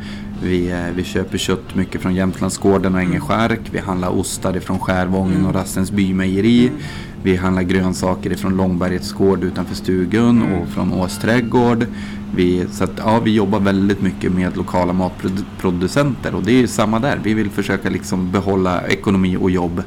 [0.43, 3.61] Vi, eh, vi köper kött mycket från Jämtlandsgården och Ängelskärk.
[3.71, 6.67] Vi handlar ostar ifrån Skärvången och Rastensby mejeri.
[6.69, 6.81] Mm.
[7.23, 10.55] Vi handlar grönsaker ifrån Långbergets gård utanför stugun Mm.
[10.55, 11.87] och från Ås trädgård.
[12.35, 16.99] Vi, så att, ja, vi jobbar väldigt mycket med lokala matproducenter och det är samma
[16.99, 17.21] där.
[17.23, 19.83] Vi vill försöka liksom behålla ekonomi och jobb.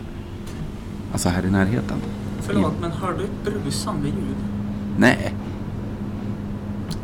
[1.11, 1.97] Alltså här i närheten.
[2.41, 4.35] Förlåt, men hör du ett brusande ljud?
[4.97, 5.33] Nej,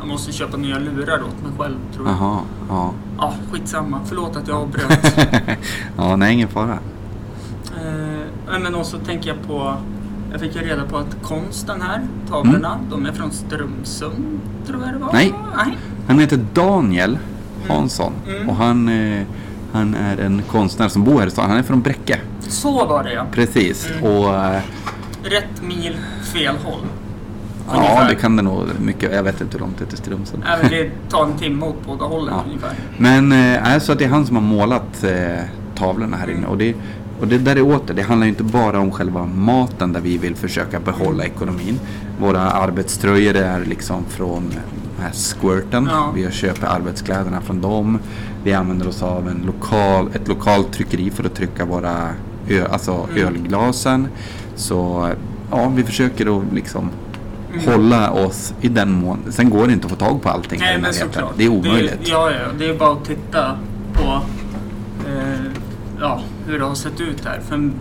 [0.07, 2.15] måste köpa nya lurar åt mig själv tror jag.
[2.15, 2.39] jaha,
[2.69, 2.93] ja.
[3.17, 3.99] Ja, skitsamma.
[4.05, 5.17] Förlåt att jag avbröt.
[5.97, 6.79] ja, nej ingen fara.
[7.75, 9.77] Eh, men också tänker jag på,
[10.31, 14.93] jag fick ju reda på att konsten här, tavlorna, de är från Strömsund, tror jag
[14.93, 15.09] det var?
[15.09, 15.13] Mm.
[15.13, 15.33] Nej.
[15.65, 15.77] Nej.
[16.07, 17.17] Han heter Daniel
[17.69, 18.49] Hansson Mm.
[18.49, 19.23] och han, eh,
[19.73, 21.49] han är en konstnär som bor här i stan.
[21.49, 22.19] Han är från Bräcke.
[22.47, 23.25] Så var det ja.
[23.31, 23.91] Precis.
[23.91, 24.03] Mm.
[24.03, 24.61] Och eh,
[25.23, 25.97] Rätt mil,
[26.33, 26.81] fel håll.
[27.67, 28.09] Ja, Ungefär.
[28.09, 29.13] det kan det nog mycket.
[29.15, 30.43] Jag vet inte hur långt det är till Strömsund.
[30.57, 32.43] Även det tar en timme åt båda hållen Ja.
[32.47, 32.71] ungefär.
[32.97, 35.43] Men eh, är så att det är han som har målat eh,
[35.75, 36.47] tavlorna här inne.
[36.47, 36.75] Och det,
[37.19, 40.17] och det där är åter, det handlar ju inte bara om själva maten där vi
[40.17, 41.79] vill försöka behålla ekonomin.
[42.19, 45.89] Våra arbetströjor är liksom från den här squirten.
[45.91, 46.11] Ja.
[46.15, 47.99] Vi köper arbetskläderna från dem.
[48.43, 52.09] Vi använder oss av en lokal, ett lokalt tryckeri för att trycka våra
[52.49, 53.27] ö, alltså Mm.
[53.27, 54.07] ölglasen.
[54.55, 55.09] Så
[55.51, 56.89] ja, vi försöker att liksom
[57.53, 57.65] Mm.
[57.73, 59.19] hålla oss i den mån.
[59.29, 60.93] Sen går det inte att få tag på allting i Nej här repen.
[60.93, 61.33] såklart.
[61.37, 61.91] Det är omöjligt.
[62.03, 63.57] Det, ja, ja, det är bara att titta
[63.93, 64.21] på
[65.07, 65.51] eh,
[65.99, 67.39] ja, hur det har sett ut här.
[67.47, 67.73] För en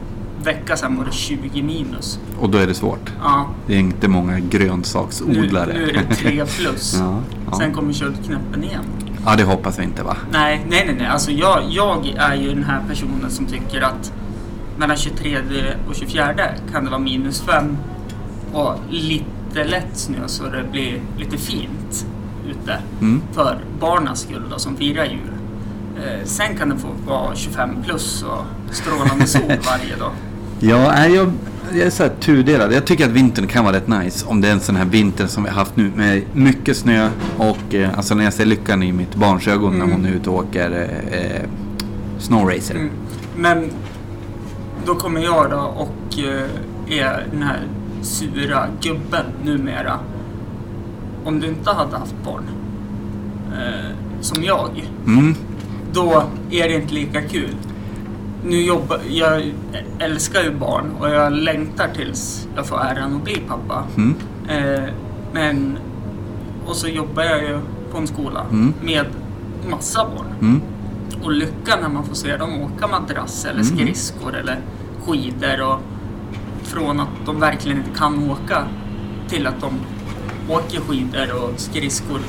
[0.45, 2.19] vecka sedan var det 20 minus.
[2.41, 3.13] Och då är det svårt.
[3.23, 5.73] Ja, Det är inte många nu, grönsaksodlare.
[5.73, 6.97] nu är det 3 plus.
[6.99, 7.19] ja,
[7.51, 7.59] ja.
[7.59, 8.85] Sen kommer köttknäppen igen.
[9.27, 10.17] ja, det hoppas vi inte va?
[10.33, 10.97] Nej, nej, nej.
[10.99, 11.07] nej.
[11.07, 14.13] Alltså jag, jag är ju den här personen som tycker att
[14.79, 15.39] mellan 23
[15.89, 16.35] och 24
[16.73, 17.77] kan det vara minus 5
[18.53, 19.25] och lite
[19.65, 22.07] lätt snö så det blir lite fint
[22.51, 22.79] ute.
[23.01, 23.23] Mm.
[23.33, 25.21] För barnens skull då, som firar jul.
[25.97, 30.13] Eh, sen kan det få vara 25 plus och strålande sol varje dag.
[30.61, 31.33] Ja, jag,
[31.73, 32.73] jag är så här tudelad.
[32.73, 34.27] Jag tycker att vintern kan vara rätt nice.
[34.27, 37.11] Om det är en sån här vinter som vi har haft nu med mycket snö.
[37.39, 39.87] Och eh, alltså när jag ser lyckan i mitt barns ögon Mm.
[39.89, 41.43] när hon är ute och åker eh, eh,
[42.19, 42.75] snowracer.
[42.75, 42.91] Mm.
[43.37, 43.71] Men
[44.87, 47.61] då kommer jag då och eh, är den här
[48.03, 49.99] sura gubben numera.
[51.25, 52.43] Om du inte hade haft barn,
[53.53, 55.35] eh, som jag, Mm.
[55.93, 57.55] då är det inte lika kul.
[58.45, 59.53] Nu jobbar, jag
[59.99, 63.85] älskar ju barn och jag längtar tills jag får äran att bli pappa.
[63.97, 64.15] Mm.
[64.49, 64.85] Eh,
[65.33, 65.79] men,
[66.67, 67.59] och så jobbar jag ju
[67.93, 68.75] på en skola Mm.
[68.83, 69.07] med
[69.71, 70.27] massa barn.
[70.41, 70.61] Mm.
[71.23, 73.77] Och lyckan när man får se dem åka madrass eller Mm.
[73.77, 74.59] skridskor eller
[75.07, 75.79] skidor och
[76.67, 78.63] från att de verkligen inte kan åka
[79.29, 79.71] till att de
[80.55, 82.21] åker skidor och skridskor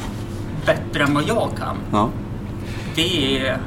[0.65, 1.75] bättre än vad jag kan.
[1.91, 2.09] Ja.
[2.95, 3.57] Det är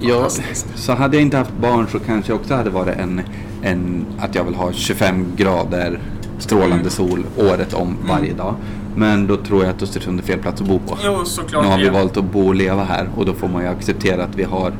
[0.00, 0.66] Ja, fantastiskt.
[0.74, 3.20] så hade jag inte haft barn så kanske jag också hade varit en,
[3.62, 6.00] en att jag vill ha 25 grader
[6.38, 6.90] strålande Mm.
[6.90, 8.54] sol året om varje dag.
[8.96, 10.98] Men då tror jag att Östersund är fel plats att bo på.
[11.04, 11.64] Jo, såklart.
[11.64, 14.24] Nu har vi valt att bo och leva här och då får man ju acceptera
[14.24, 14.72] att vi har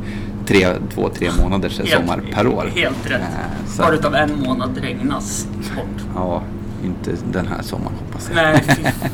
[0.48, 2.70] tre, två, tre månaders sommar per år.
[2.74, 3.20] Helt rätt.
[3.20, 6.04] Eh, så- Bara utav en månad regnas bort.
[6.14, 6.42] Ja,
[6.84, 8.36] inte den här sommaren hoppas jag.
[8.36, 9.10] Nej, fy fan.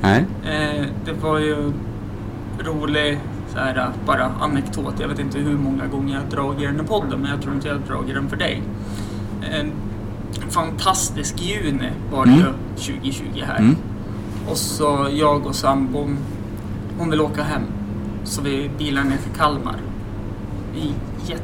[0.00, 0.24] Nej.
[0.44, 1.72] Eh, det var ju
[2.64, 3.18] rolig
[3.52, 4.94] så här, bara anekdot.
[5.00, 7.68] Jag vet inte hur många gånger jag dragit den i podden, men jag tror inte
[7.68, 8.62] jag dragit den för dig.
[9.52, 9.72] En
[10.50, 12.44] fantastisk juni var det Mm.
[12.44, 13.58] ju 2020 här.
[13.58, 13.76] Mm.
[14.50, 16.16] Och så jag och sambon,
[16.98, 17.62] hon vill åka hem.
[18.24, 19.76] Så vi bilar ner till Kalmar.
[20.78, 21.38] Det är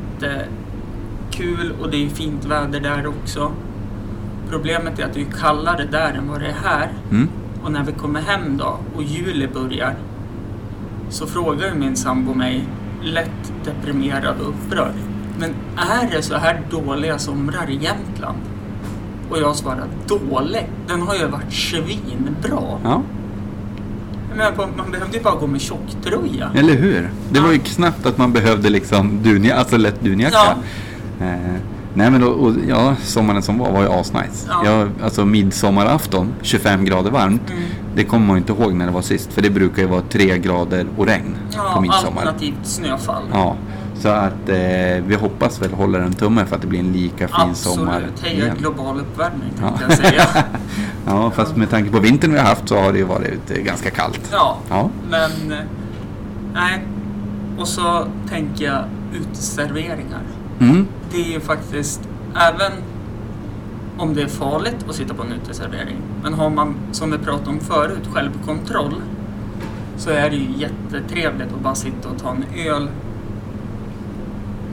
[1.30, 3.52] jättekul och det är fint väder där också.
[4.50, 6.88] Problemet är att det är kallare där än vad det är här.
[7.10, 7.28] Mm.
[7.62, 9.94] Och när vi kommer hem då och juli börjar
[11.08, 12.64] så frågar min sambo mig
[13.02, 14.94] lätt deprimerad och upprörd.
[15.38, 18.38] Men är det så här dåliga somrar i Jämtland?
[19.30, 20.70] Och jag svarar dålig.
[20.86, 22.78] Den har ju varit svinbra.
[22.84, 23.02] Ja,
[24.36, 26.50] Men man behövde ju bara gå med tjocktröja.
[26.54, 27.10] eller hur?
[27.30, 30.36] Det var ju knappt att man behövde liksom dunja, alltså lätt dunjacka.
[31.20, 31.26] Ja.
[31.26, 31.36] Eh,
[31.94, 34.46] nej men då, och, ja, sommaren som var var ju asnice.
[34.48, 34.62] Ja.
[34.64, 37.50] Ja, alltså midsommarafton, 25 grader varmt.
[37.50, 37.62] Mm.
[37.96, 39.32] Det kommer man ju inte ihåg när det var sist.
[39.32, 42.22] För det brukar ju vara 3 grader och regn på Ja, midsommar.
[42.22, 43.22] alternativt snöfall.
[43.32, 43.56] Ja,
[44.00, 44.56] så att eh,
[45.06, 48.20] vi hoppas väl hålla en tumme för att det blir en lika fin sommar Absolut.
[48.42, 49.68] Heja global uppvärmning Ja.
[49.68, 50.44] tänkte jag säga.
[51.06, 53.56] Ja, fast med tanke på vintern vi har haft så har det ju varit eh,
[53.62, 54.20] ganska kallt.
[54.32, 54.90] Ja, Ja.
[55.10, 55.58] men eh,
[56.54, 56.84] nej.
[57.58, 60.20] Och så tänker jag uteserveringar.
[60.60, 60.86] Mm.
[61.12, 62.00] Det är ju faktiskt,
[62.34, 62.72] även
[63.98, 67.50] om det är farligt att sitta på en uteservering, men har man, som vi pratade
[67.50, 68.94] om förut, självkontroll,
[69.96, 72.88] så är det ju jättetrevligt att bara sitta och ta en öl.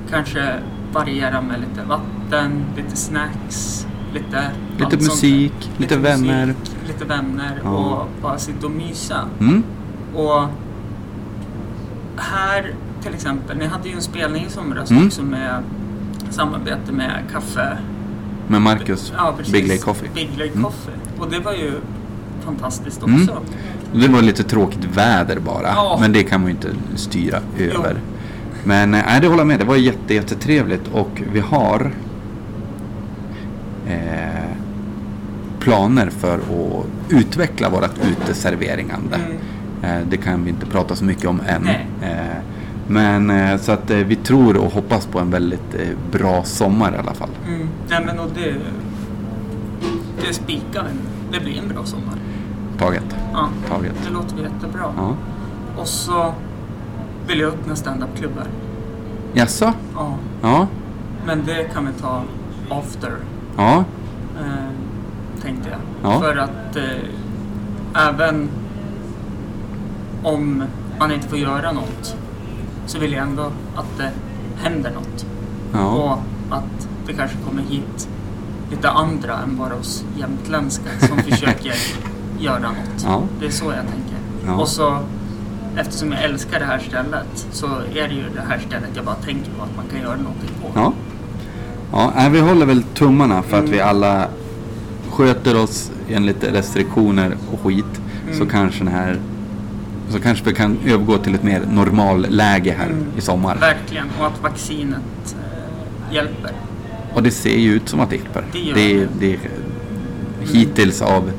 [0.10, 0.60] Kanske
[0.94, 4.52] variera med lite vatten, lite snacks, lite...
[4.78, 5.82] Lite musik, där.
[5.82, 6.46] lite vänner.
[6.46, 7.70] Musik, lite vänner Ja.
[7.70, 9.26] och bara sitta och mysa.
[9.40, 9.64] Mm.
[10.16, 10.44] Och
[12.18, 15.08] här till exempel, ni hade ju en spelning i somras Mm.
[15.08, 15.64] också med
[16.30, 17.78] samarbete med kaffe...
[18.52, 19.54] Med Marcus, Ja, precis.
[19.54, 20.10] Big Lake Coffee.
[20.16, 20.64] Big Lake Mm.
[20.64, 20.94] Coffee.
[21.20, 21.72] Och det var ju
[22.46, 23.22] fantastiskt Mm.
[23.22, 23.38] också.
[23.94, 25.68] Det var lite tråkigt väder bara.
[25.68, 25.98] Ja.
[26.02, 27.94] Men det kan man ju inte styra över.
[27.96, 28.02] Jo.
[28.64, 29.60] Men eh, nej, det håller jag med.
[29.60, 31.92] Det var jätte, jättetrevligt och vi har
[33.88, 34.52] eh,
[35.60, 39.16] planer för att utveckla vårt uteserverande.
[39.82, 40.02] Mm.
[40.02, 41.68] Eh, det kan vi inte prata så mycket om än.
[42.02, 42.38] Eh,
[42.92, 46.94] men eh, så att eh, vi tror och hoppas på en väldigt eh, bra sommar
[46.96, 47.30] i alla fall.
[47.48, 47.68] Mm.
[47.90, 48.56] Nej men och det...
[50.28, 50.86] Det spikar.
[51.32, 52.16] Det blir en bra sommar.
[52.80, 53.04] Taget.
[53.34, 53.94] Ja, Taget.
[54.08, 54.94] det låter jättebra.
[54.98, 55.16] Ja.
[55.78, 56.34] Och så
[57.28, 58.44] vill jag öppna standup-klubbar.
[59.34, 59.74] Jaså?
[59.96, 60.68] Ja, Ja.
[61.26, 62.24] men det kan vi ta
[62.70, 63.12] after.
[63.58, 63.84] Ja.
[64.40, 64.72] eh,
[65.42, 66.12] tänkte jag.
[66.12, 66.20] Ja.
[66.20, 68.50] För att eh, även
[70.24, 70.64] om
[71.00, 72.16] man inte får göra något
[72.92, 73.44] så vill jag ändå
[73.76, 74.12] att det
[74.64, 75.26] händer något.
[75.74, 75.86] Ja.
[75.88, 76.12] Och
[76.58, 78.08] att det kanske kommer hit
[78.72, 81.74] lite andra än bara oss jämtländska som försöker
[82.40, 83.04] göra något.
[83.06, 83.24] Ja.
[83.40, 84.18] Det är så jag tänker.
[84.46, 84.54] Ja.
[84.54, 84.98] Och så
[85.78, 89.16] eftersom jag älskar det här stället så är det ju det här stället jag bara
[89.16, 90.68] tänker på att man kan göra någonting på.
[90.76, 90.94] Ja.
[91.92, 93.72] Ja, vi håller väl tummarna för att Mm.
[93.72, 94.28] vi alla
[95.12, 98.02] sköter oss enligt restriktioner och skit.
[98.32, 98.50] Så Mm.
[98.50, 99.20] kanske den här
[100.12, 103.06] så kanske vi kan övergå till ett mer normalläge här Mm.
[103.18, 103.56] i sommar.
[103.56, 104.08] Verkligen.
[104.20, 105.02] Och att vaccinet
[106.10, 106.52] eh, hjälper.
[107.14, 108.44] Och det ser ju ut som att det hjälper.
[108.52, 109.08] Det gör det, det.
[109.20, 109.40] det,
[110.52, 111.32] hittills av,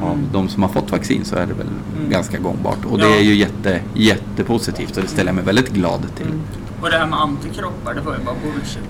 [0.00, 0.24] av Mm.
[0.32, 1.66] de som har fått vaccin så är det väl
[1.98, 2.10] Mm.
[2.10, 2.84] ganska gångbart.
[2.84, 3.04] Och Ja.
[3.06, 6.26] det är ju jätte, jättepositivt och det ställer jag mig väldigt glad till.
[6.26, 6.40] Mm.
[6.82, 8.82] Och det här med antikroppar, det var ju bara bullshit.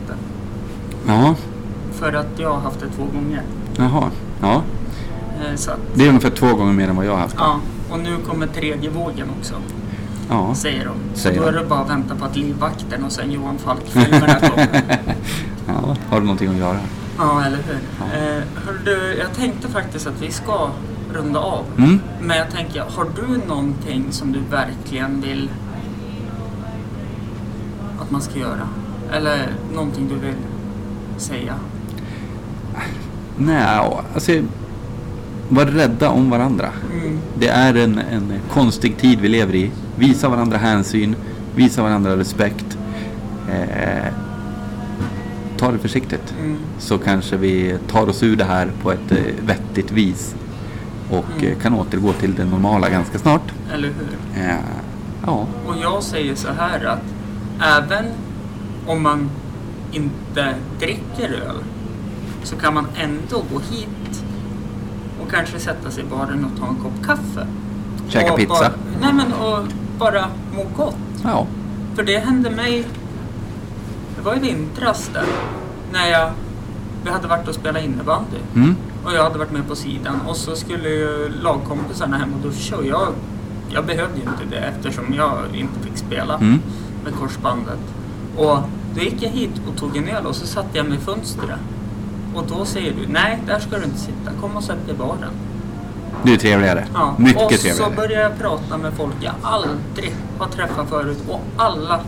[1.06, 1.34] Ja,
[1.92, 3.42] För att jag har haft det två gånger.
[3.76, 4.10] jaha.
[4.40, 4.62] Ja,
[5.50, 7.34] Eh, så att, det är ungefär två gånger mer än vad jag har haft.
[7.38, 7.60] ja.
[7.90, 9.54] Och nu kommer tredje vågen också,
[10.30, 10.54] Ja.
[10.54, 10.94] säger de.
[11.14, 11.58] Så Säger då är de.
[11.62, 14.82] det bara att vänta på att livvakten och sen Johan Falk-filmerna kommer.
[15.66, 16.78] ja, har du någonting att göra?
[17.18, 17.78] Ja, eller hur?
[18.00, 18.04] Ja.
[18.16, 20.70] Eh, hör du, jag tänkte faktiskt att vi ska
[21.12, 21.64] runda av.
[21.78, 22.00] Mm?
[22.20, 25.50] Men jag tänker, har du någonting som du verkligen vill
[28.00, 28.68] att man ska göra?
[29.12, 30.34] Eller någonting du vill
[31.16, 31.54] säga?
[33.36, 33.80] Nej,
[34.14, 34.32] alltså
[35.48, 36.68] var rädda om varandra.
[36.92, 37.18] Mm.
[37.38, 39.70] Det är en, en konstig tid vi lever i.
[39.98, 41.16] Visa varandra hänsyn,
[41.56, 42.78] visa varandra respekt.
[43.50, 44.12] Eh,
[45.58, 46.34] ta det försiktigt.
[46.40, 46.56] Mm.
[46.78, 50.34] Så kanske vi tar oss ur det här på ett eh, vettigt vis.
[51.10, 51.52] Och Mm.
[51.52, 53.52] eh, kan återgå till det normala ganska snart.
[53.74, 54.42] Eller hur?
[54.42, 54.54] Eh,
[55.26, 57.02] ja, Och jag säger så här att
[57.76, 58.04] även
[58.86, 59.30] om man
[59.92, 61.56] inte dricker öl
[62.42, 63.88] så kan man ändå gå hit
[65.28, 67.46] och kanske sätta sig i baren och ta en kopp kaffe.
[68.08, 68.52] Käka Och pizza.
[68.54, 69.66] Bara, nej men och
[69.98, 70.24] bara
[70.56, 70.96] må gott.
[71.24, 71.46] ja.
[71.94, 72.84] För det hände mig,
[74.16, 75.24] det var i vintras där,
[75.92, 76.30] när jag,
[77.04, 78.36] vi hade varit och spelat innebandy.
[78.54, 78.76] Mm.
[79.04, 82.76] Och jag hade varit med på sidan och så skulle ju lagkompisarna hem och duscha
[82.76, 83.08] och jag,
[83.68, 86.58] jag behövde ju inte det eftersom jag inte fick spela Mm.
[87.04, 87.78] med korsbandet.
[88.36, 88.58] Och
[88.94, 91.58] då gick jag hit och tog en öl och så satte jag mig i fönstret.
[92.34, 94.98] Och då säger du, nej där ska du inte sitta, kom och sätt dig i
[94.98, 95.32] baren.
[96.22, 96.86] Det är trevligare.
[96.94, 97.14] Ja.
[97.18, 97.76] Mycket och trevligare.
[97.76, 102.00] så började jag prata med folk jag aldrig har träffat förut och alla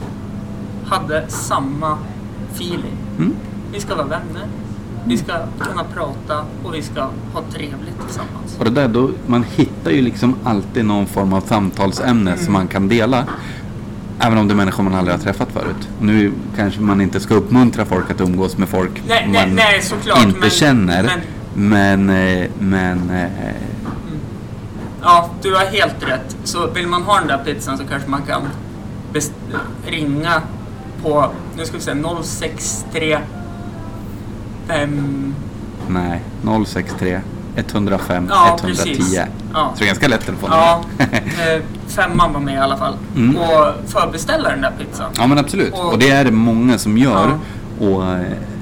[0.86, 1.98] hade samma
[2.54, 2.96] feeling.
[3.18, 3.36] Mm.
[3.72, 4.46] Vi ska vara vänner,
[5.04, 7.00] vi ska kunna prata och vi ska
[7.32, 8.56] ha trevligt tillsammans.
[8.58, 12.68] Och det där, då, man hittar ju liksom alltid någon form av samtalsämne som man
[12.68, 13.26] kan dela.
[14.20, 15.88] Även om det är människor man aldrig har träffat förut.
[16.00, 19.82] Nu kanske man inte ska uppmuntra folk att umgås med folk Nej, nej, man nej,
[19.82, 21.02] såklart, inte men- känner.
[21.02, 21.20] men-
[21.54, 23.28] Men, eh, men eh,
[25.02, 26.36] Ja, du har helt rätt.
[26.44, 28.42] Så vill man ha den där pizzan så kanske man kan
[29.86, 30.42] ringa
[31.02, 33.18] på, nu ska vi se, 063
[34.66, 35.34] 5...
[35.88, 36.20] nej,
[36.66, 37.20] 063
[37.56, 38.84] 105 Ja, 110.
[38.84, 39.14] precis.
[39.14, 39.24] Ja.
[39.74, 40.50] Så det är ganska lätt telefon.
[40.52, 42.94] Ja, eh, femman var med i alla fall.
[43.16, 43.36] Mm.
[43.36, 45.10] Och förbeställa den där pizzan.
[45.16, 45.72] Ja men absolut.
[45.72, 47.38] Och- Och, det är det många som gör.
[47.80, 48.20] Och eh,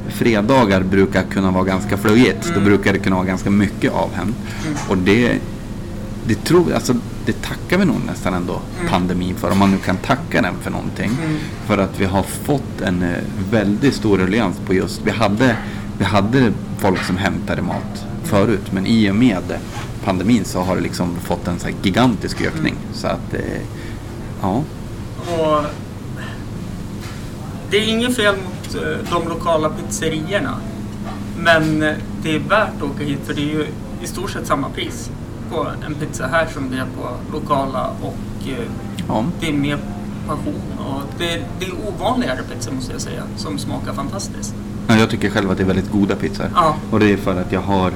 [0.09, 2.43] fredagar brukar kunna vara ganska flöjigt.
[2.47, 2.65] Då Mm.
[2.65, 4.35] brukar det kunna vara ganska mycket av hem.
[4.67, 4.77] Mm.
[4.89, 5.39] Och det,
[6.27, 6.95] det tror alltså
[7.27, 8.91] det tackar vi nog nästan ändå Mm.
[8.93, 9.51] pandemin för.
[9.51, 11.11] Om man nu kan tacka den för någonting.
[11.25, 11.37] Mm.
[11.67, 13.09] För att vi har fått en eh,
[13.51, 15.57] väldigt stor ruljans på just, vi hade,
[15.99, 18.73] vi hade folk som hämtade mat förut.
[18.73, 19.59] Men i och med
[20.05, 22.75] pandemin så har det liksom fått en så här gigantisk ökning.
[22.75, 22.95] Mm.
[22.95, 23.63] Så att, eh,
[24.43, 24.63] ja.
[25.39, 25.65] Och
[27.71, 30.55] det är inget fel mot eh, de lokala pizzerierna.
[31.39, 33.67] Men eh, det är värt att åka hit för det är ju
[34.03, 35.11] i stort sett samma pris
[35.51, 38.17] på en pizza här som det är på lokala och
[39.09, 39.25] ja.
[39.41, 39.79] det är mer
[40.27, 44.55] passion och det, det är ovanligare pizza måste jag säga som smakar fantastiskt.
[44.89, 46.51] Ja, jag tycker själv att det är väldigt goda pizzor.
[46.55, 46.77] Ja.
[46.91, 47.93] Och det är för att jag har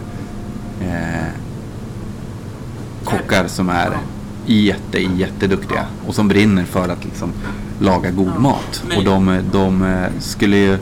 [0.83, 1.29] eh,
[3.05, 3.97] kockar som är
[4.47, 7.33] jätte, jätteduktiga och som brinner för att liksom
[7.81, 8.85] laga god mat.
[8.97, 10.79] Och de, de eh, skulle ju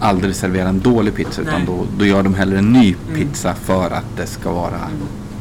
[0.00, 3.14] aldrig servera en dålig pizza utan då, då gör de hellre en ny Mm.
[3.20, 4.90] pizza för att det ska vara Mm.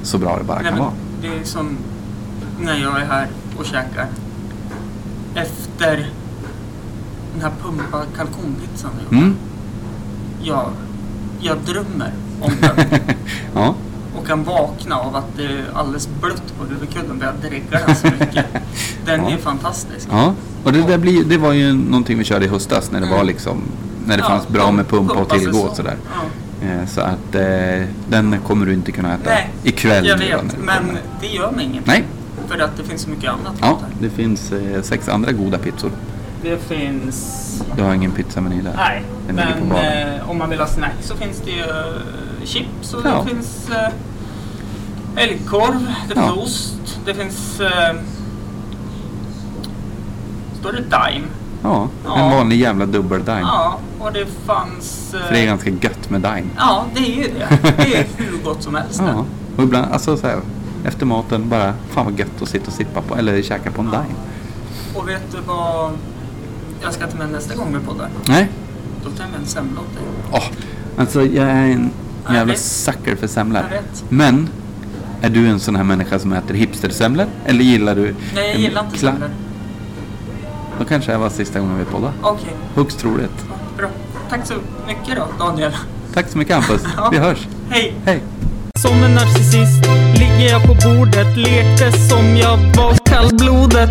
[0.04, 0.91] så bra det bara kan vara.
[1.22, 1.78] det är som
[2.62, 3.28] när jag är här
[3.58, 4.08] och käkar.
[5.36, 6.10] Efter
[7.34, 9.18] den här pumpa kalkonpizzan jag.
[9.20, 9.36] Mm.
[10.43, 10.70] jag,
[11.39, 12.12] jag drömmer
[12.42, 13.00] om den
[13.56, 13.76] ja.
[14.18, 17.96] och kan vakna av att det är alldeles blött på huvudkudden för jag dreggar den
[17.96, 18.46] så mycket.
[19.06, 19.30] Den Ja.
[19.32, 20.08] är fantastisk.
[20.12, 20.34] ja,
[20.64, 23.18] och det, där blir, det var ju någonting vi körde i höstas när det Mm.
[23.18, 23.62] var liksom
[24.06, 25.68] när det Ja, fanns bra med pumpa och sig tillgå så.
[25.68, 25.96] och sådär.
[26.62, 26.68] Ja.
[26.68, 30.06] Eh, Så att eh, den kommer du inte kunna äta Nej, ikväll.
[30.08, 31.02] jag vet, men kommer.
[31.22, 31.86] det gör mig inget.
[31.88, 32.04] Nej,
[32.48, 35.92] För att det finns så mycket annat ja, det finns eh, sex andra goda pizzor.
[36.44, 37.46] Det finns...
[37.76, 38.74] Du har ingen pizzameny där?
[38.76, 41.66] Nej, Den men eh, om man vill ha snack så finns det ju eh,
[42.46, 43.24] chips och Ja.
[43.24, 46.34] det finns eh, älgkorv, det finns Ja.
[46.34, 47.60] ost, det finns...
[47.60, 47.96] Eh,
[50.60, 51.28] står det Dime?
[51.64, 52.18] Ja, Ja.
[52.20, 53.40] en vanlig jävla dubbel dime.
[53.42, 55.14] Ja, och det fanns...
[55.14, 56.44] eh, För det är ganska gött med dime.
[56.58, 57.60] Ja, det är ju det.
[57.78, 59.02] Det är hur gott som helst.
[59.08, 59.26] Ja.
[59.58, 60.40] Och ibland, alltså så här,
[60.86, 63.88] efter maten bara, fan vad gött att sitta och sippa på, eller käka på en
[63.92, 64.06] dime.
[64.96, 65.92] Och vet du vad
[66.84, 68.10] jag ska ta med nästa gång vi poddar?
[68.28, 68.50] Nej.
[69.04, 70.04] Då tar jag med en semla åt dig.
[70.32, 70.44] Åh,
[71.00, 71.92] alltså jag är en
[72.30, 73.64] Jag jävla sucker för semlor.
[74.10, 74.50] Men,
[75.22, 77.26] är du en sån här människa som äter hipstersemlor?
[77.46, 78.16] Eller gillar du...
[78.36, 79.30] Nej, jag en gillar inte semlor.
[80.80, 82.14] Då kanske det var sista gången vi poddade.
[82.22, 83.46] Okej, Högst troligt.
[83.78, 83.88] bra.
[84.30, 84.54] Tack så
[84.88, 85.72] mycket då, Daniel.
[86.14, 86.82] Tack så mycket Hampus.
[86.98, 87.10] Ja.
[87.12, 87.48] Vi hörs.
[87.70, 87.94] Hej!
[88.06, 88.24] Hej.
[88.76, 93.90] Som en narcissist ligger jag på bordet Lekte som jag var kallblodet